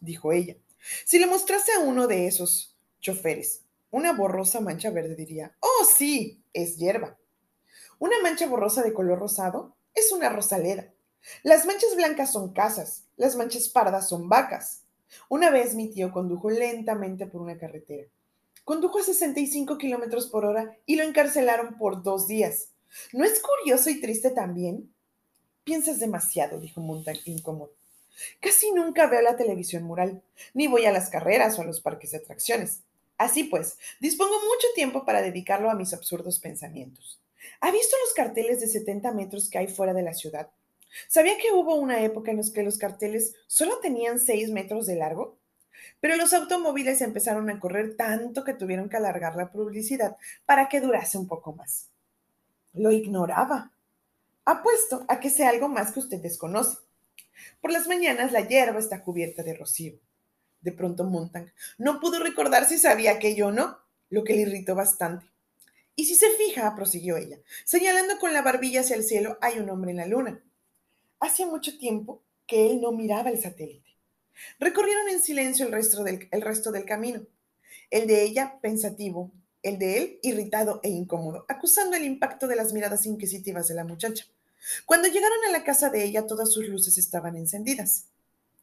dijo 0.00 0.32
ella. 0.32 0.56
Si 1.04 1.18
le 1.18 1.26
mostrase 1.26 1.72
a 1.72 1.80
uno 1.80 2.06
de 2.06 2.26
esos 2.26 2.76
choferes 3.00 3.62
una 3.90 4.12
borrosa 4.12 4.60
mancha 4.60 4.90
verde, 4.90 5.14
diría, 5.14 5.54
oh 5.60 5.84
sí, 5.84 6.42
es 6.52 6.78
hierba. 6.78 7.18
Una 7.98 8.20
mancha 8.22 8.46
borrosa 8.46 8.82
de 8.82 8.92
color 8.92 9.18
rosado 9.18 9.76
es 9.94 10.12
una 10.12 10.28
rosaleda. 10.28 10.92
Las 11.42 11.64
manchas 11.64 11.94
blancas 11.94 12.32
son 12.32 12.52
casas, 12.52 13.04
las 13.16 13.36
manchas 13.36 13.68
pardas 13.68 14.08
son 14.08 14.28
vacas. 14.28 14.83
Una 15.28 15.50
vez 15.50 15.74
mi 15.74 15.90
tío 15.90 16.12
condujo 16.12 16.50
lentamente 16.50 17.26
por 17.26 17.42
una 17.42 17.58
carretera. 17.58 18.08
Condujo 18.64 18.98
a 18.98 19.02
65 19.02 19.76
kilómetros 19.78 20.28
por 20.28 20.44
hora 20.44 20.76
y 20.86 20.96
lo 20.96 21.04
encarcelaron 21.04 21.76
por 21.76 22.02
dos 22.02 22.26
días. 22.26 22.70
¿No 23.12 23.24
es 23.24 23.40
curioso 23.40 23.90
y 23.90 24.00
triste 24.00 24.30
también? 24.30 24.92
Piensas 25.64 25.98
demasiado, 25.98 26.58
dijo 26.60 26.80
Montag 26.80 27.18
incómodo. 27.26 27.72
Casi 28.40 28.70
nunca 28.72 29.06
veo 29.06 29.22
la 29.22 29.36
televisión 29.36 29.82
mural, 29.82 30.22
ni 30.52 30.66
voy 30.66 30.86
a 30.86 30.92
las 30.92 31.10
carreras 31.10 31.58
o 31.58 31.62
a 31.62 31.64
los 31.64 31.80
parques 31.80 32.12
de 32.12 32.18
atracciones. 32.18 32.82
Así 33.18 33.44
pues, 33.44 33.78
dispongo 34.00 34.34
mucho 34.34 34.66
tiempo 34.74 35.04
para 35.04 35.22
dedicarlo 35.22 35.70
a 35.70 35.74
mis 35.74 35.92
absurdos 35.92 36.38
pensamientos. 36.38 37.20
¿Ha 37.60 37.70
visto 37.70 37.96
los 38.04 38.14
carteles 38.14 38.60
de 38.60 38.68
70 38.68 39.12
metros 39.12 39.50
que 39.50 39.58
hay 39.58 39.68
fuera 39.68 39.94
de 39.94 40.02
la 40.02 40.14
ciudad? 40.14 40.50
¿Sabía 41.08 41.36
que 41.38 41.52
hubo 41.52 41.74
una 41.74 42.02
época 42.02 42.30
en 42.30 42.38
la 42.38 42.44
que 42.52 42.62
los 42.62 42.78
carteles 42.78 43.34
solo 43.46 43.78
tenían 43.80 44.18
6 44.18 44.50
metros 44.50 44.86
de 44.86 44.96
largo? 44.96 45.38
Pero 46.00 46.16
los 46.16 46.32
automóviles 46.32 47.00
empezaron 47.00 47.50
a 47.50 47.58
correr 47.60 47.96
tanto 47.96 48.44
que 48.44 48.54
tuvieron 48.54 48.88
que 48.88 48.96
alargar 48.96 49.36
la 49.36 49.50
publicidad 49.50 50.16
para 50.46 50.68
que 50.68 50.80
durase 50.80 51.18
un 51.18 51.26
poco 51.26 51.52
más. 51.52 51.90
Lo 52.72 52.90
ignoraba. 52.90 53.72
Apuesto 54.44 55.04
a 55.08 55.20
que 55.20 55.30
sea 55.30 55.48
algo 55.48 55.68
más 55.68 55.92
que 55.92 56.00
usted 56.00 56.20
desconoce. 56.20 56.78
Por 57.60 57.72
las 57.72 57.88
mañanas 57.88 58.32
la 58.32 58.46
hierba 58.46 58.78
está 58.78 59.02
cubierta 59.02 59.42
de 59.42 59.54
rocío. 59.54 59.98
De 60.60 60.72
pronto 60.72 61.04
Montag 61.04 61.52
no 61.78 62.00
pudo 62.00 62.20
recordar 62.20 62.66
si 62.66 62.78
sabía 62.78 63.12
aquello 63.12 63.48
o 63.48 63.52
no, 63.52 63.78
lo 64.10 64.24
que 64.24 64.34
le 64.34 64.42
irritó 64.42 64.74
bastante. 64.74 65.26
Y 65.96 66.06
si 66.06 66.14
se 66.14 66.30
fija, 66.30 66.74
prosiguió 66.74 67.16
ella, 67.16 67.38
señalando 67.64 68.18
con 68.18 68.32
la 68.32 68.42
barbilla 68.42 68.80
hacia 68.80 68.96
el 68.96 69.04
cielo, 69.04 69.38
hay 69.40 69.58
un 69.58 69.70
hombre 69.70 69.92
en 69.92 69.98
la 69.98 70.06
luna. 70.06 70.43
Hacía 71.24 71.46
mucho 71.46 71.78
tiempo 71.78 72.22
que 72.46 72.70
él 72.70 72.82
no 72.82 72.92
miraba 72.92 73.30
el 73.30 73.40
satélite. 73.40 73.96
Recorrieron 74.58 75.08
en 75.08 75.22
silencio 75.22 75.64
el 75.64 75.72
resto 75.72 76.04
del, 76.04 76.28
el 76.30 76.42
resto 76.42 76.70
del 76.70 76.84
camino. 76.84 77.22
El 77.90 78.06
de 78.06 78.24
ella 78.24 78.58
pensativo, 78.60 79.32
el 79.62 79.78
de 79.78 79.96
él 79.96 80.18
irritado 80.22 80.80
e 80.82 80.90
incómodo, 80.90 81.46
acusando 81.48 81.96
el 81.96 82.04
impacto 82.04 82.46
de 82.46 82.56
las 82.56 82.74
miradas 82.74 83.06
inquisitivas 83.06 83.68
de 83.68 83.74
la 83.74 83.84
muchacha. 83.84 84.26
Cuando 84.84 85.08
llegaron 85.08 85.38
a 85.48 85.52
la 85.52 85.64
casa 85.64 85.88
de 85.88 86.04
ella, 86.04 86.26
todas 86.26 86.52
sus 86.52 86.68
luces 86.68 86.98
estaban 86.98 87.36
encendidas. 87.36 88.08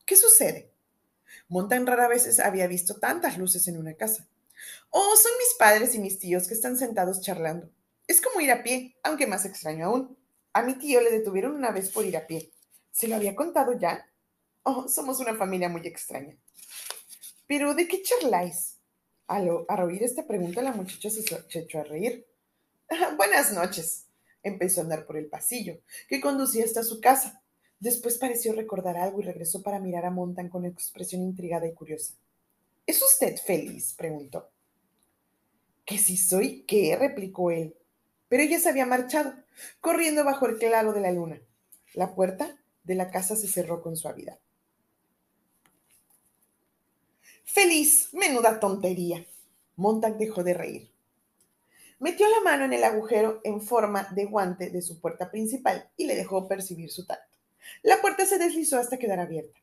¿Qué 0.05 0.15
sucede? 0.15 0.69
Montan 1.47 1.87
rara 1.87 2.07
vez 2.07 2.39
había 2.39 2.67
visto 2.67 2.99
tantas 2.99 3.39
luces 3.39 3.67
en 3.69 3.77
una 3.79 3.95
casa. 3.95 4.27
Oh, 4.91 5.15
son 5.15 5.31
mis 5.39 5.55
padres 5.57 5.95
y 5.95 5.99
mis 5.99 6.19
tíos 6.19 6.47
que 6.47 6.53
están 6.53 6.77
sentados 6.77 7.21
charlando. 7.21 7.71
Es 8.05 8.21
como 8.21 8.39
ir 8.39 8.51
a 8.51 8.61
pie, 8.61 8.97
aunque 9.01 9.25
más 9.25 9.45
extraño 9.45 9.87
aún. 9.87 10.20
A 10.53 10.63
mi 10.63 10.77
tío 10.77 11.01
le 11.01 11.11
detuvieron 11.11 11.55
una 11.55 11.71
vez 11.71 11.89
por 11.89 12.05
ir 12.05 12.17
a 12.17 12.27
pie. 12.27 12.51
¿Se 12.91 13.07
lo 13.07 13.15
había 13.15 13.35
contado 13.35 13.77
ya? 13.77 14.09
Oh, 14.63 14.87
somos 14.87 15.19
una 15.19 15.35
familia 15.35 15.69
muy 15.69 15.85
extraña. 15.87 16.37
Pero, 17.47 17.73
¿de 17.73 17.87
qué 17.87 18.01
charláis? 18.01 18.77
Al, 19.27 19.49
oír 19.49 20.03
esta 20.03 20.27
pregunta, 20.27 20.61
la 20.61 20.73
muchacha 20.73 21.09
se 21.09 21.59
echó 21.59 21.79
a 21.79 21.83
reír. 21.83 22.27
Buenas 23.17 23.53
noches, 23.53 24.07
Empezó 24.43 24.81
a 24.81 24.83
andar 24.83 25.05
por 25.05 25.17
el 25.17 25.27
pasillo, 25.27 25.79
que 26.07 26.19
conducía 26.19 26.65
hasta 26.65 26.83
su 26.83 26.99
casa. 26.99 27.43
Después 27.79 28.17
pareció 28.17 28.53
recordar 28.53 28.97
algo 28.97 29.19
y 29.19 29.23
regresó 29.23 29.61
para 29.61 29.79
mirar 29.79 30.05
a 30.05 30.11
Montan 30.11 30.49
con 30.49 30.65
expresión 30.65 31.21
intrigada 31.21 31.67
y 31.67 31.73
curiosa. 31.73 32.15
¿Es 32.85 33.01
usted 33.01 33.37
feliz? 33.37 33.93
preguntó. 33.93 34.49
¿Que 35.85 35.97
si 35.97 36.17
soy 36.17 36.63
qué? 36.63 36.95
replicó 36.95 37.51
él. 37.51 37.75
Pero 38.31 38.43
ella 38.43 38.61
se 38.61 38.69
había 38.69 38.85
marchado, 38.85 39.33
corriendo 39.81 40.23
bajo 40.23 40.45
el 40.45 40.57
claro 40.57 40.93
de 40.93 41.01
la 41.01 41.11
luna. 41.11 41.41
La 41.93 42.15
puerta 42.15 42.57
de 42.85 42.95
la 42.95 43.11
casa 43.11 43.35
se 43.35 43.49
cerró 43.49 43.81
con 43.81 43.97
suavidad. 43.97 44.39
Feliz, 47.43 48.07
menuda 48.13 48.61
tontería. 48.61 49.27
Montan 49.75 50.17
dejó 50.17 50.45
de 50.45 50.53
reír. 50.53 50.93
Metió 51.99 52.25
la 52.29 52.39
mano 52.39 52.63
en 52.63 52.71
el 52.71 52.85
agujero 52.85 53.41
en 53.43 53.61
forma 53.61 54.07
de 54.15 54.23
guante 54.23 54.69
de 54.69 54.81
su 54.81 55.01
puerta 55.01 55.29
principal 55.29 55.89
y 55.97 56.05
le 56.05 56.15
dejó 56.15 56.47
percibir 56.47 56.89
su 56.89 57.05
tacto. 57.05 57.37
La 57.83 57.99
puerta 57.99 58.25
se 58.25 58.37
deslizó 58.37 58.79
hasta 58.79 58.97
quedar 58.97 59.19
abierta. 59.19 59.59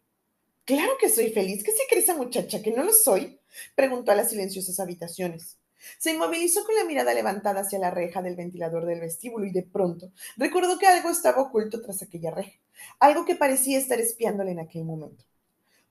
Claro 0.66 0.92
que 1.00 1.08
soy 1.08 1.32
feliz. 1.32 1.64
¿Qué 1.64 1.72
se 1.72 1.84
cree 1.88 2.02
esa 2.02 2.14
muchacha? 2.14 2.60
¿Que 2.60 2.72
no 2.72 2.84
lo 2.84 2.92
soy? 2.92 3.40
Preguntó 3.75 4.12
a 4.12 4.14
las 4.14 4.28
silenciosas 4.28 4.78
habitaciones. 4.78 5.57
Se 5.99 6.12
inmovilizó 6.12 6.64
con 6.64 6.75
la 6.75 6.85
mirada 6.85 7.14
levantada 7.14 7.61
hacia 7.61 7.78
la 7.78 7.90
reja 7.90 8.23
del 8.23 8.37
ventilador 8.37 8.87
del 8.87 9.00
vestíbulo 9.00 9.47
y 9.47 9.52
de 9.52 9.62
pronto 9.62 10.12
recordó 10.37 10.78
que 10.78 10.87
algo 10.87 11.11
estaba 11.11 11.42
oculto 11.42 11.80
tras 11.80 12.02
aquella 12.02 12.30
reja, 12.30 12.58
algo 12.99 13.25
que 13.25 13.37
parecía 13.37 13.78
estar 13.78 14.00
espiándole 14.00 14.52
en 14.52 14.61
aquel 14.61 14.85
momento. 14.85 15.25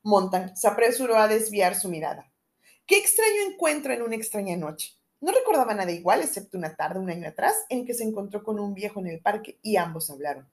Montan 0.02 0.56
se 0.56 0.68
apresuró 0.68 1.16
a 1.16 1.28
desviar 1.28 1.74
su 1.74 1.88
mirada. 1.88 2.30
Qué 2.86 2.96
extraño 2.96 3.42
encuentro 3.50 3.92
en 3.92 4.02
una 4.02 4.16
extraña 4.16 4.56
noche. 4.56 4.94
No 5.20 5.32
recordaba 5.32 5.74
nada 5.74 5.90
igual, 5.90 6.22
excepto 6.22 6.56
una 6.56 6.76
tarde 6.76 7.00
un 7.00 7.10
año 7.10 7.28
atrás, 7.28 7.54
en 7.68 7.84
que 7.84 7.94
se 7.94 8.04
encontró 8.04 8.44
con 8.44 8.60
un 8.60 8.72
viejo 8.72 9.00
en 9.00 9.08
el 9.08 9.20
parque 9.20 9.58
y 9.62 9.76
ambos 9.76 10.10
hablaron. 10.10 10.48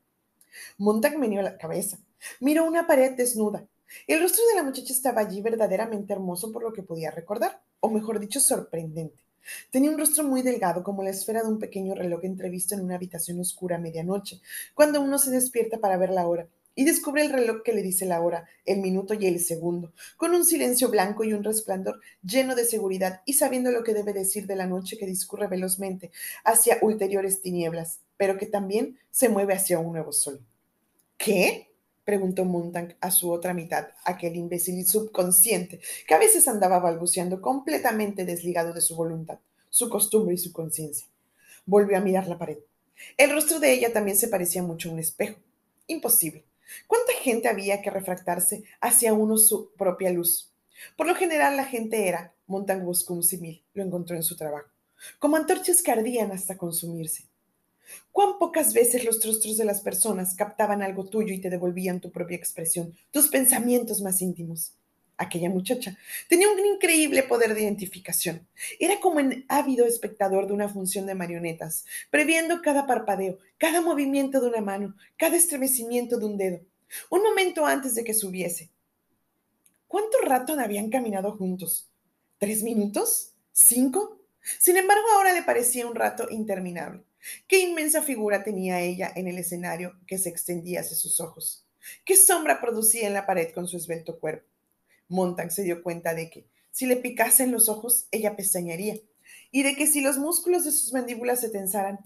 Montag 0.77 1.18
meneó 1.18 1.42
la 1.42 1.58
cabeza. 1.58 2.00
Miró 2.39 2.65
una 2.65 2.88
pared 2.88 3.15
desnuda. 3.15 3.68
El 4.08 4.22
rostro 4.22 4.44
de 4.48 4.56
la 4.56 4.63
muchacha 4.63 4.92
estaba 4.92 5.22
allí 5.22 5.42
verdaderamente 5.42 6.13
hermoso 6.13 6.51
por 6.51 6.63
lo 6.63 6.74
que 6.74 6.84
podía 6.84 7.12
recordar, 7.12 7.62
o 7.80 7.89
mejor 7.89 8.20
dicho, 8.20 8.39
sorprendente. 8.39 9.25
Tenía 9.70 9.92
un 9.92 9.98
rostro 9.98 10.24
muy 10.24 10.42
delgado, 10.42 10.84
como 10.84 11.04
la 11.04 11.10
esfera 11.12 11.44
de 11.44 11.50
un 11.50 11.60
pequeño 11.60 11.96
reloj 11.96 12.24
entrevisto 12.24 12.75
en 12.75 12.82
una 12.82 12.96
habitación 12.96 13.40
oscura 13.40 13.78
a 13.78 13.80
medianoche, 13.80 14.42
cuando 14.74 15.02
uno 15.02 15.18
se 15.18 15.32
despierta 15.32 15.80
para 15.80 15.98
ver 15.98 16.10
la 16.10 16.28
hora, 16.28 16.48
y 16.75 16.84
descubre 16.84 17.24
el 17.24 17.32
reloj 17.32 17.64
que 17.64 17.74
le 17.74 17.82
dice 17.82 18.06
la 18.06 18.22
hora, 18.22 18.46
el 18.66 18.80
minuto 18.80 19.14
y 19.14 19.25
el 19.25 19.40
segundo, 19.40 19.94
con 20.18 20.36
un 20.36 20.46
silencio 20.46 20.90
blanco 20.90 21.24
y 21.24 21.34
un 21.34 21.44
resplandor 21.44 22.02
lleno 22.22 22.54
de 22.54 22.66
seguridad 22.66 23.22
y 23.25 23.34
sabiendo 23.34 23.72
lo 23.72 23.84
que 23.84 23.94
debe 23.94 24.14
decir 24.14 24.46
de 24.46 24.58
la 24.58 24.68
noche 24.68 24.98
que 24.98 25.06
discurre 25.06 25.48
velozmente 25.48 26.12
hacia 26.44 26.78
ulteriores 26.82 27.42
tinieblas, 27.42 28.02
pero 28.18 28.38
que 28.38 28.46
también 28.46 29.00
se 29.10 29.30
mueve 29.30 29.54
hacia 29.54 29.80
un 29.80 29.94
nuevo 29.94 30.12
sol. 30.12 30.42
¿Qué? 31.18 31.75
Preguntó 32.05 32.45
Montag 32.45 32.95
a 33.01 33.12
su 33.12 33.31
otra 33.31 33.53
mitad, 33.53 33.88
aquel 34.05 34.35
imbécil 34.38 34.85
subconsciente 34.85 35.81
que 36.07 36.13
a 36.13 36.19
veces 36.19 36.47
andaba 36.47 36.79
balbuceando 36.79 37.41
completamente 37.41 38.24
desligado 38.24 38.74
de 38.74 38.81
su 38.81 38.95
voluntad, 38.95 39.39
su 39.69 39.89
costumbre 39.89 40.35
y 40.35 40.38
su 40.38 40.53
conciencia. 40.53 41.07
Volvió 41.65 41.97
a 41.97 42.01
mirar 42.01 42.27
la 42.27 42.38
pared. 42.38 42.59
El 43.17 43.31
rostro 43.31 43.59
de 43.59 43.74
ella 43.74 43.91
también 43.91 44.15
se 44.15 44.27
parecía 44.27 44.63
mucho 44.63 44.89
a 44.89 44.93
un 44.93 45.00
espejo. 45.00 45.39
Imposible. 45.88 46.45
¿Cuánta 46.88 47.13
gente 47.13 47.47
había 47.47 47.81
que 47.81 47.89
refractarse 47.89 48.63
hacia 48.79 49.13
uno 49.13 49.38
su 49.38 49.71
propia 49.74 50.12
luz? 50.12 50.51
Por 50.95 51.07
lo 51.07 51.15
general 51.15 51.57
la 51.57 51.65
gente 51.65 52.07
era, 52.07 52.33
Montag 52.47 52.83
buscó 52.83 53.13
un 53.13 53.24
simil, 53.24 53.63
lo 53.74 53.83
encontró 53.83 54.15
en 54.15 54.24
su 54.24 54.35
trabajo, 54.35 54.69
como 55.19 55.38
antorchas 55.38 55.81
que 55.81 55.91
ardían 55.91 56.31
hasta 56.31 56.57
consumirse. 56.57 57.25
Cuán 58.12 58.38
pocas 58.39 58.74
veces 58.74 59.04
los 59.06 59.24
rostros 59.25 59.58
de 59.58 59.65
las 59.65 59.82
personas 59.82 60.36
captaban 60.36 60.82
algo 60.82 61.06
tuyo 61.06 61.34
y 61.34 61.42
te 61.42 61.50
devolvían 61.50 62.01
tu 62.01 62.12
propia 62.12 62.38
expresión, 62.38 62.96
tus 63.12 63.27
pensamientos 63.27 64.01
más 64.01 64.22
íntimos. 64.22 64.74
Aquella 65.18 65.50
muchacha 65.50 65.98
tenía 66.27 66.50
un 66.50 66.60
increíble 66.60 67.24
poder 67.24 67.54
de 67.54 67.62
identificación. 67.62 68.46
Era 68.80 69.00
como 69.00 69.20
un 69.20 69.46
ávido 69.48 69.86
espectador 69.86 70.48
de 70.48 70.54
una 70.54 70.68
función 70.68 71.06
de 71.06 71.15
marionetas, 71.15 71.86
previendo 72.10 72.62
cada 72.62 72.86
parpadeo, 72.86 73.38
cada 73.58 73.80
movimiento 73.80 74.42
de 74.42 74.48
una 74.48 74.62
mano, 74.62 74.96
cada 75.18 75.38
estremecimiento 75.38 76.18
de 76.20 76.25
un 76.25 76.38
dedo, 76.38 76.60
un 77.10 77.24
momento 77.24 77.65
antes 77.65 77.96
de 77.96 78.04
que 78.04 78.13
subiese. 78.13 78.72
¿Cuánto 79.88 80.18
rato 80.22 80.60
habían 80.60 80.89
caminado 80.89 81.32
juntos? 81.38 81.89
¿Tres 82.38 82.63
minutos? 82.63 83.34
¿Cinco? 83.54 84.20
Sin 84.60 84.75
embargo, 84.75 85.06
ahora 85.13 85.34
le 85.34 85.44
parecía 85.44 85.88
un 85.88 85.96
rato 85.96 86.27
interminable. 86.30 87.04
Qué 87.48 87.60
inmensa 87.60 88.01
figura 88.01 88.44
tenía 88.44 88.82
ella 88.82 89.12
en 89.15 89.27
el 89.27 89.38
escenario 89.38 89.94
que 90.08 90.17
se 90.17 90.29
extendía 90.29 90.82
hacia 90.82 90.96
sus 90.96 91.20
ojos. 91.20 91.65
Qué 92.03 92.15
sombra 92.15 92.62
producía 92.62 93.08
en 93.08 93.13
la 93.13 93.25
pared 93.25 93.51
con 93.53 93.67
su 93.67 93.77
esbelto 93.77 94.20
cuerpo. 94.20 94.48
Montag 95.08 95.51
se 95.51 95.63
dio 95.63 95.84
cuenta 95.84 96.13
de 96.13 96.29
que, 96.29 96.48
si 96.72 96.86
le 96.86 96.98
picasen 96.98 97.51
los 97.51 97.70
ojos, 97.70 98.08
ella 98.12 98.36
pestañaría, 98.36 98.96
y 99.51 99.63
de 99.63 99.75
que 99.75 99.88
si 99.88 100.01
los 100.01 100.17
músculos 100.17 100.65
de 100.65 100.72
sus 100.72 100.94
mandíbulas 100.94 101.41
se 101.41 101.50
tensaran 101.50 102.00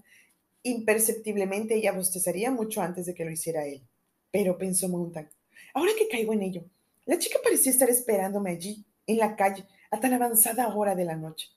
imperceptiblemente, 0.62 1.74
ella 1.74 1.92
bostezaría 1.92 2.50
mucho 2.50 2.82
antes 2.82 3.06
de 3.06 3.14
que 3.14 3.24
lo 3.24 3.30
hiciera 3.30 3.66
él. 3.66 3.82
Pero 4.30 4.58
pensó 4.58 4.88
Montag, 4.88 5.30
ahora 5.74 5.92
que 5.98 6.08
caigo 6.08 6.32
en 6.32 6.42
ello, 6.42 6.64
la 7.06 7.18
chica 7.18 7.38
parecía 7.42 7.72
estar 7.72 7.88
esperándome 7.88 8.50
allí, 8.50 8.84
en 9.06 9.18
la 9.18 9.34
calle, 9.34 9.66
a 9.90 9.98
tan 9.98 10.12
avanzada 10.12 10.72
hora 10.74 10.94
de 10.94 11.04
la 11.04 11.16
noche. 11.16 11.48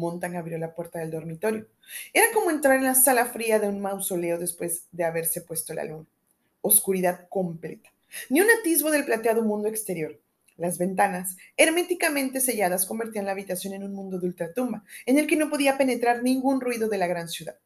Montan 0.00 0.34
abrió 0.34 0.58
la 0.58 0.74
puerta 0.74 0.98
del 0.98 1.10
dormitorio. 1.10 1.66
Era 2.12 2.26
como 2.34 2.50
entrar 2.50 2.76
en 2.76 2.84
la 2.84 2.94
sala 2.94 3.26
fría 3.26 3.60
de 3.60 3.68
un 3.68 3.80
mausoleo 3.80 4.38
después 4.38 4.86
de 4.90 5.04
haberse 5.04 5.42
puesto 5.42 5.74
la 5.74 5.84
luna. 5.84 6.06
Oscuridad 6.62 7.28
completa. 7.28 7.92
Ni 8.30 8.40
un 8.40 8.48
atisbo 8.50 8.90
del 8.90 9.04
plateado 9.04 9.42
mundo 9.42 9.68
exterior. 9.68 10.18
Las 10.56 10.78
ventanas, 10.78 11.36
herméticamente 11.56 12.40
selladas, 12.40 12.86
convertían 12.86 13.26
la 13.26 13.32
habitación 13.32 13.74
en 13.74 13.84
un 13.84 13.94
mundo 13.94 14.18
de 14.18 14.26
ultratumba, 14.26 14.84
en 15.06 15.18
el 15.18 15.26
que 15.26 15.36
no 15.36 15.48
podía 15.48 15.78
penetrar 15.78 16.22
ningún 16.22 16.60
ruido 16.60 16.88
de 16.88 16.98
la 16.98 17.06
gran 17.06 17.28
ciudad. 17.28 17.56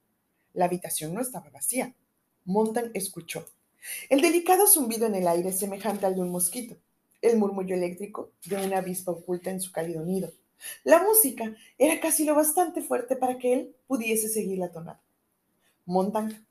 La 0.52 0.66
habitación 0.66 1.14
no 1.14 1.20
estaba 1.20 1.50
vacía. 1.50 1.94
Montan 2.44 2.90
escuchó. 2.94 3.48
El 4.10 4.20
delicado 4.20 4.66
zumbido 4.66 5.06
en 5.06 5.14
el 5.14 5.28
aire 5.28 5.52
semejante 5.52 6.06
al 6.06 6.14
de 6.14 6.20
un 6.20 6.30
mosquito. 6.30 6.76
El 7.22 7.38
murmullo 7.38 7.74
eléctrico 7.74 8.32
de 8.44 8.64
una 8.64 8.78
avispa 8.78 9.12
oculta 9.12 9.50
en 9.50 9.60
su 9.60 9.72
cálido 9.72 10.04
nido 10.04 10.32
la 10.82 11.02
música 11.02 11.54
era 11.78 12.00
casi 12.00 12.24
lo 12.24 12.34
bastante 12.34 12.82
fuerte 12.82 13.16
para 13.16 13.38
que 13.38 13.52
él 13.52 13.76
pudiese 13.86 14.28
seguir 14.28 14.58
la 14.58 14.72
tonada. 14.72 15.00
Montan 15.84 16.46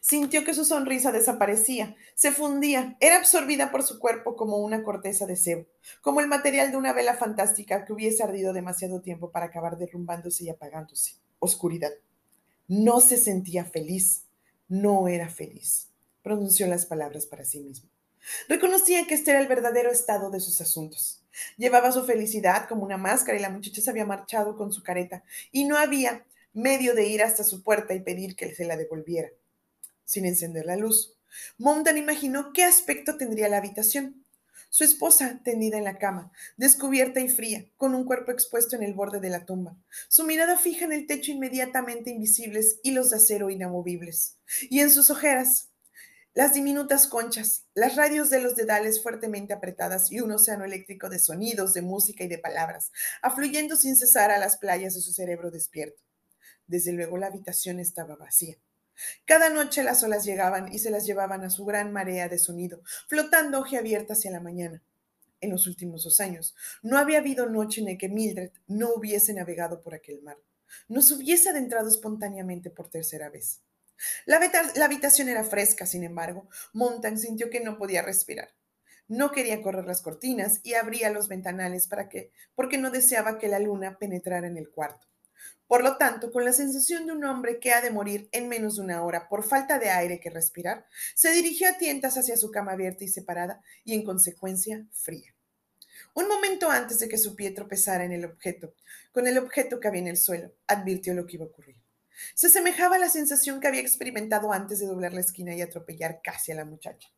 sintió 0.00 0.44
que 0.44 0.54
su 0.54 0.64
sonrisa 0.64 1.12
desaparecía, 1.12 1.96
se 2.14 2.32
fundía, 2.32 2.96
era 3.00 3.16
absorbida 3.16 3.70
por 3.70 3.82
su 3.82 3.98
cuerpo 3.98 4.36
como 4.36 4.58
una 4.58 4.82
corteza 4.82 5.26
de 5.26 5.36
cebo, 5.36 5.66
como 6.00 6.20
el 6.20 6.28
material 6.28 6.70
de 6.70 6.76
una 6.76 6.92
vela 6.92 7.14
fantástica 7.14 7.84
que 7.84 7.92
hubiese 7.92 8.22
ardido 8.22 8.52
demasiado 8.52 9.00
tiempo 9.00 9.30
para 9.30 9.46
acabar 9.46 9.76
derrumbándose 9.76 10.44
y 10.44 10.50
apagándose. 10.50 11.14
Oscuridad. 11.38 11.90
No 12.68 13.00
se 13.00 13.16
sentía 13.16 13.64
feliz, 13.64 14.24
no 14.68 15.08
era 15.08 15.28
feliz, 15.28 15.88
pronunció 16.22 16.66
las 16.66 16.86
palabras 16.86 17.26
para 17.26 17.44
sí 17.44 17.60
mismo. 17.60 17.88
Reconocía 18.48 19.06
que 19.06 19.14
este 19.14 19.30
era 19.30 19.40
el 19.40 19.46
verdadero 19.46 19.90
estado 19.90 20.30
de 20.30 20.40
sus 20.40 20.60
asuntos. 20.60 21.22
Llevaba 21.56 21.92
su 21.92 22.04
felicidad 22.04 22.68
como 22.68 22.84
una 22.84 22.96
máscara 22.96 23.38
y 23.38 23.42
la 23.42 23.50
muchacha 23.50 23.80
se 23.80 23.90
había 23.90 24.06
marchado 24.06 24.56
con 24.56 24.72
su 24.72 24.82
careta 24.82 25.24
y 25.52 25.64
no 25.64 25.76
había 25.76 26.24
medio 26.52 26.94
de 26.94 27.06
ir 27.06 27.22
hasta 27.22 27.44
su 27.44 27.62
puerta 27.62 27.94
y 27.94 28.00
pedir 28.00 28.34
que 28.34 28.54
se 28.54 28.64
la 28.64 28.76
devolviera, 28.76 29.28
sin 30.04 30.24
encender 30.24 30.66
la 30.66 30.76
luz. 30.76 31.14
Montan 31.58 31.98
imaginó 31.98 32.52
qué 32.52 32.64
aspecto 32.64 33.16
tendría 33.16 33.48
la 33.48 33.58
habitación. 33.58 34.24
Su 34.70 34.84
esposa 34.84 35.40
tendida 35.44 35.78
en 35.78 35.84
la 35.84 35.98
cama, 35.98 36.32
descubierta 36.56 37.20
y 37.20 37.28
fría, 37.28 37.66
con 37.76 37.94
un 37.94 38.04
cuerpo 38.04 38.32
expuesto 38.32 38.74
en 38.74 38.82
el 38.82 38.94
borde 38.94 39.20
de 39.20 39.30
la 39.30 39.44
tumba, 39.44 39.76
su 40.08 40.24
mirada 40.24 40.58
fija 40.58 40.84
en 40.84 40.92
el 40.92 41.06
techo 41.06 41.30
inmediatamente 41.30 42.10
invisibles, 42.10 42.80
hilos 42.82 43.10
de 43.10 43.16
acero 43.16 43.48
inamovibles, 43.48 44.36
y 44.68 44.80
en 44.80 44.90
sus 44.90 45.08
ojeras 45.08 45.68
las 46.36 46.52
diminutas 46.52 47.06
conchas, 47.06 47.64
las 47.72 47.96
radios 47.96 48.28
de 48.28 48.40
los 48.40 48.56
dedales 48.56 49.02
fuertemente 49.02 49.54
apretadas 49.54 50.12
y 50.12 50.20
un 50.20 50.32
océano 50.32 50.66
eléctrico 50.66 51.08
de 51.08 51.18
sonidos, 51.18 51.72
de 51.72 51.80
música 51.80 52.24
y 52.24 52.28
de 52.28 52.36
palabras, 52.36 52.92
afluyendo 53.22 53.74
sin 53.74 53.96
cesar 53.96 54.30
a 54.30 54.36
las 54.36 54.58
playas 54.58 54.94
de 54.94 55.00
su 55.00 55.14
cerebro 55.14 55.50
despierto. 55.50 56.02
Desde 56.66 56.92
luego 56.92 57.16
la 57.16 57.28
habitación 57.28 57.80
estaba 57.80 58.16
vacía. 58.16 58.58
Cada 59.24 59.48
noche 59.48 59.82
las 59.82 60.02
olas 60.02 60.26
llegaban 60.26 60.70
y 60.70 60.78
se 60.78 60.90
las 60.90 61.06
llevaban 61.06 61.42
a 61.42 61.48
su 61.48 61.64
gran 61.64 61.90
marea 61.90 62.28
de 62.28 62.38
sonido, 62.38 62.82
flotando 63.08 63.64
abierta 63.64 64.12
hacia 64.12 64.30
la 64.30 64.40
mañana. 64.40 64.82
En 65.40 65.48
los 65.48 65.66
últimos 65.66 66.04
dos 66.04 66.20
años, 66.20 66.54
no 66.82 66.98
había 66.98 67.20
habido 67.20 67.48
noche 67.48 67.80
en 67.80 67.96
que 67.96 68.10
Mildred 68.10 68.50
no 68.66 68.92
hubiese 68.94 69.32
navegado 69.32 69.80
por 69.80 69.94
aquel 69.94 70.20
mar, 70.20 70.36
no 70.86 71.00
se 71.00 71.14
hubiese 71.14 71.48
adentrado 71.48 71.88
espontáneamente 71.88 72.68
por 72.68 72.90
tercera 72.90 73.30
vez. 73.30 73.62
La, 74.24 74.40
habitación 74.84 75.28
era 75.28 75.44
fresca, 75.44 75.86
sin 75.86 76.04
embargo. 76.04 76.48
Montan 76.72 77.18
sintió 77.18 77.50
que 77.50 77.60
no 77.60 77.78
podía 77.78 78.02
respirar. 78.02 78.54
No 79.08 79.30
quería 79.30 79.62
correr 79.62 79.84
las 79.86 80.02
cortinas 80.02 80.60
y 80.64 80.74
abría 80.74 81.10
los 81.10 81.28
ventanales 81.28 81.86
para 81.86 82.08
que, 82.08 82.32
porque 82.54 82.78
no 82.78 82.90
deseaba 82.90 83.38
que 83.38 83.48
la 83.48 83.60
luna 83.60 83.98
penetrara 83.98 84.46
en 84.46 84.56
el 84.56 84.70
cuarto. 84.70 85.06
Por 85.68 85.82
lo 85.82 85.96
tanto, 85.96 86.30
con 86.30 86.44
la 86.44 86.52
sensación 86.52 87.06
de 87.06 87.12
un 87.12 87.24
hombre 87.24 87.58
que 87.58 87.72
ha 87.72 87.80
de 87.80 87.90
morir 87.90 88.28
en 88.32 88.48
menos 88.48 88.76
de 88.76 88.82
una 88.82 89.02
hora 89.02 89.28
por 89.28 89.44
falta 89.44 89.78
de 89.78 89.90
aire 89.90 90.20
que 90.20 90.30
respirar, 90.30 90.86
se 91.14 91.32
dirigió 91.32 91.68
a 91.68 91.78
tientas 91.78 92.16
hacia 92.16 92.36
su 92.36 92.50
cama 92.50 92.72
abierta 92.72 93.04
y 93.04 93.08
separada 93.08 93.60
y, 93.84 93.94
en 93.94 94.04
consecuencia, 94.04 94.86
fría. 94.92 95.34
Un 96.14 96.28
momento 96.28 96.70
antes 96.70 96.98
de 97.00 97.08
que 97.08 97.18
su 97.18 97.34
pie 97.34 97.50
tropezara 97.50 98.04
en 98.04 98.12
el 98.12 98.24
objeto, 98.24 98.74
con 99.12 99.26
el 99.26 99.38
objeto 99.38 99.80
que 99.80 99.88
había 99.88 100.00
en 100.00 100.08
el 100.08 100.16
suelo, 100.16 100.52
advirtió 100.66 101.14
lo 101.14 101.26
que 101.26 101.36
iba 101.36 101.44
a 101.44 101.48
ocurrir. 101.48 101.76
Se 102.34 102.48
asemejaba 102.48 102.96
a 102.96 102.98
la 102.98 103.08
sensación 103.08 103.60
que 103.60 103.68
había 103.68 103.80
experimentado 103.80 104.52
antes 104.52 104.80
de 104.80 104.86
doblar 104.86 105.12
la 105.12 105.20
esquina 105.20 105.54
y 105.54 105.62
atropellar 105.62 106.20
casi 106.22 106.52
a 106.52 106.56
la 106.56 106.64
muchacha. 106.64 107.08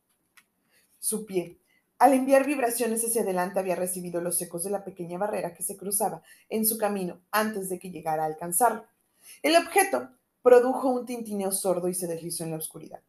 Su 0.99 1.25
pie, 1.25 1.59
al 1.97 2.13
enviar 2.13 2.45
vibraciones 2.45 3.03
hacia 3.03 3.21
adelante, 3.21 3.59
había 3.59 3.75
recibido 3.75 4.21
los 4.21 4.41
ecos 4.41 4.63
de 4.63 4.69
la 4.69 4.83
pequeña 4.83 5.17
barrera 5.17 5.53
que 5.53 5.63
se 5.63 5.77
cruzaba 5.77 6.23
en 6.49 6.65
su 6.65 6.77
camino 6.77 7.21
antes 7.31 7.69
de 7.69 7.79
que 7.79 7.91
llegara 7.91 8.23
a 8.23 8.27
alcanzarlo. 8.27 8.85
El 9.41 9.55
objeto 9.55 10.09
produjo 10.41 10.89
un 10.89 11.05
tintineo 11.05 11.51
sordo 11.51 11.87
y 11.87 11.93
se 11.93 12.07
deslizó 12.07 12.43
en 12.43 12.51
la 12.51 12.57
oscuridad. 12.57 13.01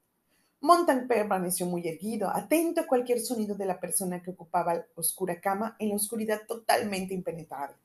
Montan 0.62 1.08
permaneció 1.08 1.66
muy 1.66 1.86
erguido, 1.88 2.28
atento 2.28 2.82
a 2.82 2.86
cualquier 2.86 3.20
sonido 3.20 3.54
de 3.54 3.64
la 3.64 3.80
persona 3.80 4.22
que 4.22 4.30
ocupaba 4.30 4.74
la 4.74 4.86
oscura 4.94 5.40
cama 5.40 5.76
en 5.78 5.88
la 5.88 5.94
oscuridad 5.94 6.42
totalmente 6.46 7.14
impenetrable. 7.14 7.76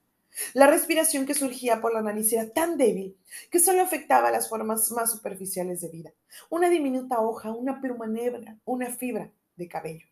La 0.53 0.67
respiración 0.67 1.25
que 1.25 1.33
surgía 1.33 1.81
por 1.81 1.93
la 1.93 2.01
nariz 2.01 2.31
era 2.33 2.49
tan 2.49 2.77
débil 2.77 3.17
que 3.49 3.59
solo 3.59 3.81
afectaba 3.81 4.31
las 4.31 4.49
formas 4.49 4.91
más 4.91 5.11
superficiales 5.11 5.81
de 5.81 5.89
vida. 5.89 6.13
Una 6.49 6.69
diminuta 6.69 7.21
hoja, 7.21 7.51
una 7.51 7.79
pluma 7.79 8.07
negra, 8.07 8.57
una 8.65 8.89
fibra 8.89 9.31
de 9.55 9.67
cabello. 9.67 10.07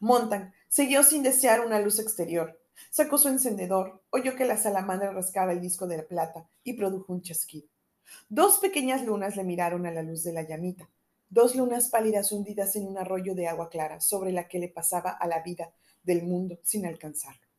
Montan 0.00 0.52
siguió 0.68 1.02
sin 1.02 1.22
desear 1.22 1.64
una 1.64 1.80
luz 1.80 1.98
exterior. 1.98 2.60
Sacó 2.90 3.18
su 3.18 3.28
encendedor, 3.28 4.02
oyó 4.10 4.34
que 4.34 4.44
la 4.44 4.56
salamandra 4.56 5.12
rascaba 5.12 5.52
el 5.52 5.60
disco 5.60 5.86
de 5.86 5.98
la 5.98 6.06
plata 6.06 6.48
y 6.64 6.72
produjo 6.72 7.12
un 7.12 7.22
chasquido. 7.22 7.68
Dos 8.28 8.58
pequeñas 8.58 9.04
lunas 9.04 9.36
le 9.36 9.44
miraron 9.44 9.86
a 9.86 9.92
la 9.92 10.02
luz 10.02 10.24
de 10.24 10.32
la 10.32 10.42
llamita, 10.42 10.88
dos 11.28 11.54
lunas 11.54 11.88
pálidas 11.88 12.32
hundidas 12.32 12.74
en 12.74 12.88
un 12.88 12.98
arroyo 12.98 13.34
de 13.34 13.46
agua 13.46 13.68
clara 13.68 14.00
sobre 14.00 14.32
la 14.32 14.48
que 14.48 14.58
le 14.58 14.68
pasaba 14.68 15.10
a 15.10 15.28
la 15.28 15.42
vida 15.42 15.72
del 16.02 16.24
mundo 16.24 16.58
sin 16.64 16.86
alcanzarlo. 16.86 17.49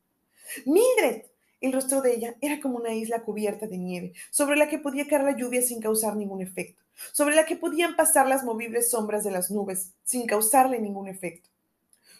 Mildred. 0.66 1.22
El 1.60 1.72
rostro 1.72 2.02
de 2.02 2.14
ella 2.14 2.34
era 2.40 2.60
como 2.60 2.78
una 2.78 2.92
isla 2.92 3.22
cubierta 3.22 3.68
de 3.68 3.78
nieve, 3.78 4.12
sobre 4.30 4.56
la 4.56 4.68
que 4.68 4.78
podía 4.78 5.06
caer 5.06 5.22
la 5.22 5.36
lluvia 5.36 5.62
sin 5.62 5.80
causar 5.80 6.16
ningún 6.16 6.42
efecto, 6.42 6.82
sobre 7.12 7.36
la 7.36 7.46
que 7.46 7.56
podían 7.56 7.94
pasar 7.94 8.26
las 8.26 8.42
movibles 8.42 8.90
sombras 8.90 9.22
de 9.22 9.30
las 9.30 9.50
nubes 9.50 9.92
sin 10.02 10.26
causarle 10.26 10.80
ningún 10.80 11.06
efecto. 11.06 11.48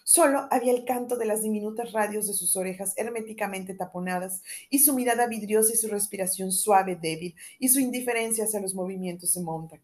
Solo 0.05 0.47
había 0.51 0.73
el 0.73 0.85
canto 0.85 1.16
de 1.16 1.27
las 1.27 1.42
diminutas 1.42 1.92
radios 1.92 2.27
de 2.27 2.35
sus 2.35 2.57
orejas 2.57 2.95
herméticamente 2.97 3.75
taponadas, 3.75 4.42
y 4.71 4.81
su 4.81 4.95
mirada 4.95 5.27
vidriosa 5.27 5.73
y 5.73 5.77
su 5.77 5.88
respiración 5.88 6.53
suave, 6.53 6.97
débil, 6.97 7.35
y 7.59 7.68
su 7.68 7.81
indiferencia 7.81 8.45
hacia 8.45 8.61
los 8.61 8.75
movimientos 8.75 9.35
de 9.35 9.42
Montag. 9.42 9.81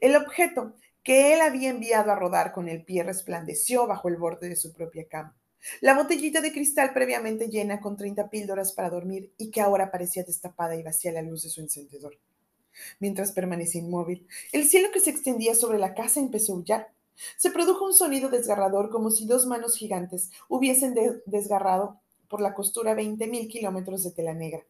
El 0.00 0.16
objeto 0.16 0.74
que 1.02 1.32
él 1.34 1.40
había 1.40 1.70
enviado 1.70 2.10
a 2.10 2.16
rodar 2.16 2.52
con 2.52 2.68
el 2.68 2.84
pie 2.84 3.04
resplandeció 3.04 3.86
bajo 3.86 4.08
el 4.08 4.16
borde 4.16 4.48
de 4.48 4.56
su 4.56 4.72
propia 4.72 5.06
cama. 5.08 5.36
La 5.80 5.94
botellita 5.94 6.40
de 6.40 6.52
cristal 6.52 6.92
previamente 6.92 7.48
llena 7.48 7.80
con 7.80 7.96
30 7.96 8.30
píldoras 8.30 8.72
para 8.72 8.90
dormir 8.90 9.32
y 9.36 9.50
que 9.50 9.60
ahora 9.60 9.90
parecía 9.90 10.24
destapada 10.24 10.76
y 10.76 10.82
vacía 10.82 11.12
la 11.12 11.22
luz 11.22 11.42
de 11.42 11.50
su 11.50 11.60
encendedor. 11.60 12.18
Mientras 13.00 13.32
permanecía 13.32 13.80
inmóvil, 13.80 14.26
el 14.52 14.66
cielo 14.68 14.90
que 14.92 15.00
se 15.00 15.10
extendía 15.10 15.54
sobre 15.54 15.78
la 15.78 15.94
casa 15.94 16.20
empezó 16.20 16.52
a 16.52 16.56
aullar. 16.56 16.92
Se 17.36 17.50
produjo 17.50 17.84
un 17.84 17.94
sonido 17.94 18.28
desgarrador 18.28 18.90
como 18.90 19.10
si 19.10 19.26
dos 19.26 19.46
manos 19.46 19.76
gigantes 19.76 20.30
hubiesen 20.48 20.94
desgarrado 21.24 22.00
por 22.28 22.40
la 22.40 22.54
costura 22.54 22.94
veinte 22.94 23.26
mil 23.26 23.48
kilómetros 23.48 24.02
de 24.04 24.10
tela 24.10 24.34
negra. 24.34 24.64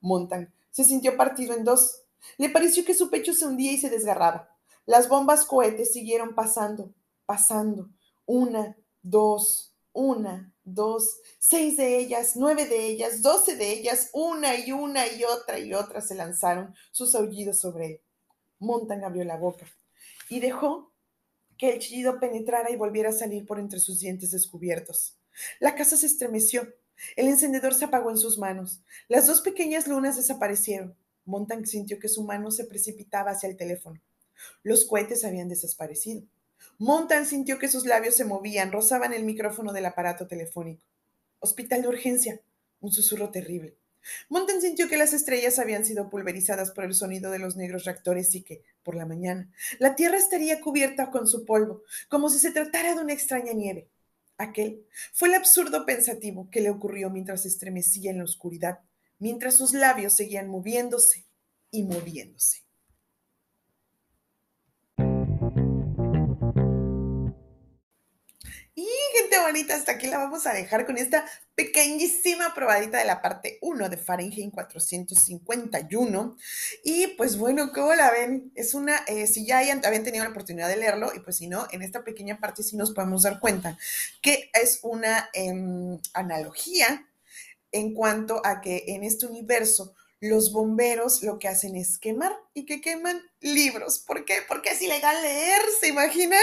Montan 0.00 0.52
se 0.70 0.84
sintió 0.84 1.16
partido 1.16 1.54
en 1.54 1.64
dos. 1.64 2.02
Le 2.38 2.48
pareció 2.48 2.84
que 2.84 2.94
su 2.94 3.10
pecho 3.10 3.32
se 3.34 3.46
hundía 3.46 3.72
y 3.72 3.78
se 3.78 3.90
desgarraba. 3.90 4.48
Las 4.86 5.08
bombas 5.08 5.44
cohetes 5.44 5.92
siguieron 5.92 6.34
pasando, 6.34 6.92
pasando, 7.26 7.88
una, 8.26 8.76
dos, 9.02 9.71
una, 9.92 10.52
dos, 10.64 11.20
seis 11.38 11.76
de 11.76 11.98
ellas, 11.98 12.32
nueve 12.36 12.66
de 12.66 12.86
ellas, 12.86 13.22
doce 13.22 13.56
de 13.56 13.70
ellas, 13.72 14.10
una 14.12 14.56
y 14.56 14.72
una 14.72 15.06
y 15.06 15.24
otra 15.24 15.58
y 15.58 15.74
otra 15.74 16.00
se 16.00 16.14
lanzaron 16.14 16.74
sus 16.90 17.14
aullidos 17.14 17.58
sobre 17.60 17.86
él. 17.86 18.00
Montan 18.58 19.04
abrió 19.04 19.24
la 19.24 19.36
boca 19.36 19.66
y 20.28 20.40
dejó 20.40 20.92
que 21.58 21.70
el 21.70 21.78
chillido 21.78 22.18
penetrara 22.18 22.70
y 22.70 22.76
volviera 22.76 23.10
a 23.10 23.12
salir 23.12 23.46
por 23.46 23.58
entre 23.58 23.80
sus 23.80 24.00
dientes 24.00 24.30
descubiertos. 24.30 25.16
La 25.60 25.74
casa 25.74 25.96
se 25.96 26.06
estremeció. 26.06 26.74
El 27.16 27.28
encendedor 27.28 27.74
se 27.74 27.84
apagó 27.84 28.10
en 28.10 28.18
sus 28.18 28.38
manos. 28.38 28.80
Las 29.08 29.26
dos 29.26 29.40
pequeñas 29.40 29.86
lunas 29.86 30.16
desaparecieron. 30.16 30.96
Montan 31.24 31.66
sintió 31.66 31.98
que 31.98 32.08
su 32.08 32.24
mano 32.24 32.50
se 32.50 32.64
precipitaba 32.64 33.32
hacia 33.32 33.48
el 33.48 33.56
teléfono. 33.56 34.00
Los 34.62 34.84
cohetes 34.84 35.24
habían 35.24 35.48
desaparecido. 35.48 36.22
Montan 36.78 37.26
sintió 37.26 37.58
que 37.58 37.68
sus 37.68 37.86
labios 37.86 38.16
se 38.16 38.24
movían, 38.24 38.72
rozaban 38.72 39.12
el 39.12 39.24
micrófono 39.24 39.72
del 39.72 39.86
aparato 39.86 40.26
telefónico. 40.26 40.84
Hospital 41.38 41.82
de 41.82 41.88
urgencia. 41.88 42.40
Un 42.80 42.92
susurro 42.92 43.30
terrible. 43.30 43.76
Montan 44.28 44.60
sintió 44.60 44.88
que 44.88 44.96
las 44.96 45.12
estrellas 45.12 45.58
habían 45.58 45.84
sido 45.84 46.10
pulverizadas 46.10 46.72
por 46.72 46.84
el 46.84 46.94
sonido 46.94 47.30
de 47.30 47.38
los 47.38 47.56
negros 47.56 47.84
reactores 47.84 48.34
y 48.34 48.42
que, 48.42 48.62
por 48.82 48.96
la 48.96 49.06
mañana, 49.06 49.50
la 49.78 49.94
Tierra 49.94 50.16
estaría 50.16 50.60
cubierta 50.60 51.10
con 51.10 51.28
su 51.28 51.44
polvo, 51.44 51.82
como 52.08 52.28
si 52.28 52.38
se 52.38 52.50
tratara 52.50 52.94
de 52.94 53.00
una 53.00 53.12
extraña 53.12 53.52
nieve. 53.52 53.88
Aquel 54.38 54.84
fue 55.12 55.28
el 55.28 55.34
absurdo 55.34 55.86
pensativo 55.86 56.48
que 56.50 56.60
le 56.60 56.70
ocurrió 56.70 57.10
mientras 57.10 57.46
estremecía 57.46 58.10
en 58.10 58.18
la 58.18 58.24
oscuridad, 58.24 58.80
mientras 59.18 59.54
sus 59.54 59.72
labios 59.72 60.14
seguían 60.14 60.48
moviéndose 60.48 61.26
y 61.70 61.84
moviéndose. 61.84 62.64
Bonita, 69.40 69.74
hasta 69.74 69.92
aquí 69.92 70.06
la 70.06 70.18
vamos 70.18 70.46
a 70.46 70.52
dejar 70.52 70.84
con 70.86 70.98
esta 70.98 71.24
pequeñísima 71.54 72.54
probadita 72.54 72.98
de 72.98 73.04
la 73.04 73.22
parte 73.22 73.58
1 73.62 73.88
de 73.88 73.96
Fahrenheit 73.96 74.52
451. 74.52 76.36
Y 76.84 77.06
pues 77.08 77.36
bueno, 77.36 77.72
¿cómo 77.72 77.94
la 77.94 78.10
ven? 78.10 78.52
Es 78.54 78.74
una, 78.74 78.98
eh, 79.06 79.26
si 79.26 79.46
ya 79.46 79.58
habían 79.58 79.80
tenido 79.80 80.24
la 80.24 80.30
oportunidad 80.30 80.68
de 80.68 80.76
leerlo, 80.76 81.12
y 81.14 81.20
pues 81.20 81.36
si 81.36 81.46
no, 81.46 81.66
en 81.70 81.82
esta 81.82 82.04
pequeña 82.04 82.38
parte 82.40 82.62
sí 82.62 82.76
nos 82.76 82.92
podemos 82.92 83.22
dar 83.22 83.40
cuenta 83.40 83.78
que 84.20 84.50
es 84.54 84.80
una 84.82 85.30
em, 85.32 85.98
analogía 86.14 87.08
en 87.70 87.94
cuanto 87.94 88.44
a 88.44 88.60
que 88.60 88.84
en 88.88 89.02
este 89.02 89.26
universo 89.26 89.94
los 90.22 90.52
bomberos 90.52 91.24
lo 91.24 91.40
que 91.40 91.48
hacen 91.48 91.74
es 91.74 91.98
quemar 91.98 92.32
y 92.54 92.64
que 92.64 92.80
queman 92.80 93.20
libros. 93.40 93.98
¿Por 93.98 94.24
qué? 94.24 94.34
Porque 94.46 94.70
es 94.70 94.80
ilegal 94.80 95.20
leer, 95.20 95.60
¿se 95.80 95.88
imaginan? 95.88 96.38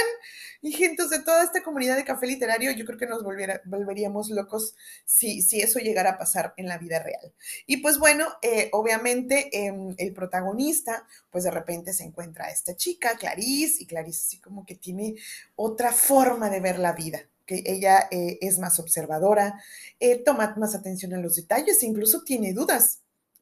Y 0.61 0.73
gente 0.73 1.07
de 1.07 1.19
toda 1.19 1.45
esta 1.45 1.63
comunidad 1.63 1.95
de 1.95 2.03
café 2.03 2.27
literario, 2.27 2.73
yo 2.73 2.83
creo 2.83 2.99
que 2.99 3.07
nos 3.07 3.23
volveríamos 3.23 4.31
locos 4.31 4.75
si, 5.05 5.41
si, 5.41 5.61
eso 5.61 5.79
llegara 5.79 6.09
a 6.09 6.17
pasar 6.17 6.53
en 6.57 6.67
la 6.67 6.77
vida 6.77 7.01
real. 7.01 7.33
Y 7.67 7.77
pues 7.77 7.99
bueno, 7.99 8.27
eh, 8.41 8.67
obviamente 8.73 9.49
em, 9.53 9.95
el 9.97 10.11
protagonista, 10.11 11.07
pues 11.31 11.45
de 11.45 11.51
repente 11.51 11.93
se 11.93 12.03
encuentra 12.03 12.47
a 12.47 12.51
esta 12.51 12.75
chica, 12.75 13.15
Clarice, 13.17 13.81
y 13.81 13.85
Clarice 13.85 14.23
así 14.25 14.41
como 14.41 14.65
que 14.65 14.75
tiene 14.75 15.15
otra 15.55 15.93
forma 15.93 16.49
de 16.49 16.59
ver 16.59 16.79
la 16.79 16.91
vida 16.91 17.21
que 17.45 17.63
ella 17.65 18.09
eh, 18.11 18.37
es 18.41 18.59
más 18.59 18.77
observadora, 18.77 19.59
eh, 19.99 20.21
toma 20.23 20.53
más 20.57 20.75
atención 20.75 21.13
a 21.13 21.17
los 21.17 21.35
detalles, 21.35 21.81
incluso 21.81 22.23
tiene 22.23 22.53
dudas 22.53 22.99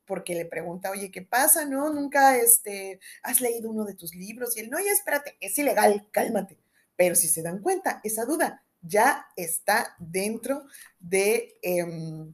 porque 0.08 0.34
le 0.34 0.46
pregunta, 0.46 0.90
oye, 0.90 1.12
¿qué 1.12 1.22
pasa? 1.22 1.66
¿No? 1.66 1.94
Nunca 1.94 2.38
este, 2.38 3.00
has 3.22 3.42
leído 3.42 3.70
uno 3.70 3.86
de 3.86 3.94
tus 3.94 4.16
libros 4.16 4.58
y 4.58 4.62
él, 4.62 4.70
no, 4.70 4.80
ya 4.80 4.92
espérate, 4.92 5.38
es 5.40 5.58
ilegal, 5.60 6.08
cálmate. 6.12 6.58
Pero 6.96 7.14
si 7.14 7.28
se 7.28 7.44
dan 7.44 7.62
cuenta, 7.62 8.02
esa 8.04 8.26
duda 8.26 8.64
ya 8.82 9.28
está 9.36 9.96
dentro 10.00 10.64
de... 11.00 11.60
Em, 11.62 12.34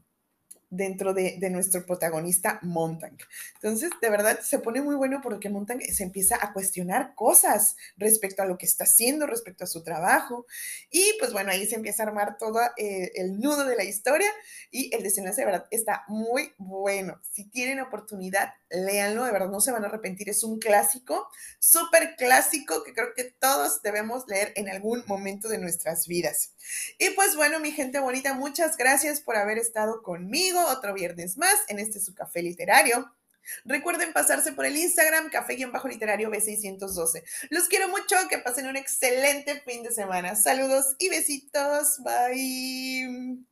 dentro 0.74 1.14
de, 1.14 1.38
nuestro 1.52 1.86
protagonista 1.86 2.60
Montag. 2.64 3.14
Entonces, 3.56 3.92
de 4.02 4.10
verdad, 4.10 4.40
se 4.42 4.58
pone 4.58 4.82
muy 4.82 4.96
bueno 4.96 5.20
porque 5.22 5.50
Montag 5.50 5.84
se 5.84 6.04
empieza 6.04 6.38
a 6.42 6.52
cuestionar 6.52 7.14
cosas 7.14 7.76
respecto 7.96 8.42
a 8.42 8.46
lo 8.46 8.58
que 8.58 8.66
está 8.66 8.86
haciendo, 8.86 9.28
respecto 9.28 9.66
a 9.66 9.68
su 9.68 9.84
trabajo. 9.84 10.48
Y 10.90 11.16
pues 11.20 11.32
bueno, 11.32 11.52
ahí 11.52 11.68
se 11.68 11.76
empieza 11.76 12.04
a 12.04 12.08
armar 12.08 12.38
todo 12.38 12.60
eh, 12.78 13.12
el 13.16 13.40
nudo 13.40 13.66
de 13.66 13.76
la 13.76 13.84
historia 13.84 14.30
y 14.72 14.94
el 14.96 15.04
desenlace, 15.04 15.42
de 15.42 15.46
verdad, 15.46 15.68
está 15.70 16.04
muy 16.08 16.54
bueno. 16.58 17.22
Si 17.22 17.46
tienen 17.46 17.80
oportunidad, 17.80 18.54
léanlo, 18.70 19.26
de 19.26 19.32
verdad, 19.32 19.50
no 19.50 19.62
se 19.62 19.72
van 19.72 19.84
a 19.84 19.88
arrepentir. 19.88 20.30
Es 20.30 20.44
un 20.44 20.58
clásico, 20.60 21.28
súper 21.60 22.16
clásico 22.16 22.84
que 22.84 22.94
creo 22.94 23.14
que 23.16 23.26
todos 23.26 23.84
debemos 23.84 24.24
leer 24.28 24.54
en 24.56 24.70
algún 24.70 25.04
momento 25.06 25.48
de 25.50 25.60
nuestras 25.60 26.08
vidas. 26.08 26.54
Y 26.98 27.12
pues 27.12 27.36
bueno, 27.36 27.60
mi 27.60 27.72
gente 27.72 28.00
bonita, 28.00 28.34
muchas 28.34 28.76
gracias 28.76 29.22
por 29.22 29.36
haber 29.36 29.60
estado 29.60 30.02
conmigo 30.02 30.63
otro 30.68 30.94
viernes 30.94 31.38
más 31.38 31.56
en 31.68 31.80
este 31.80 32.00
su 32.00 32.14
café 32.14 32.42
literario. 32.42 33.14
Recuerden 33.66 34.14
pasarse 34.14 34.54
por 34.54 34.66
el 34.66 34.78
Instagram, 34.78 35.30
café-literario 35.30 36.32
B612. 36.32 37.24
Los 37.50 37.68
quiero 37.68 37.90
mucho, 37.90 38.16
que 38.30 38.38
pasen 38.38 38.68
un 38.68 38.78
excelente 38.78 39.62
fin 39.62 39.84
de 39.84 39.92
semana. 39.92 40.36
Saludos 40.36 40.96
y 41.00 41.10
besitos. 41.10 42.00
Bye. 42.04 43.44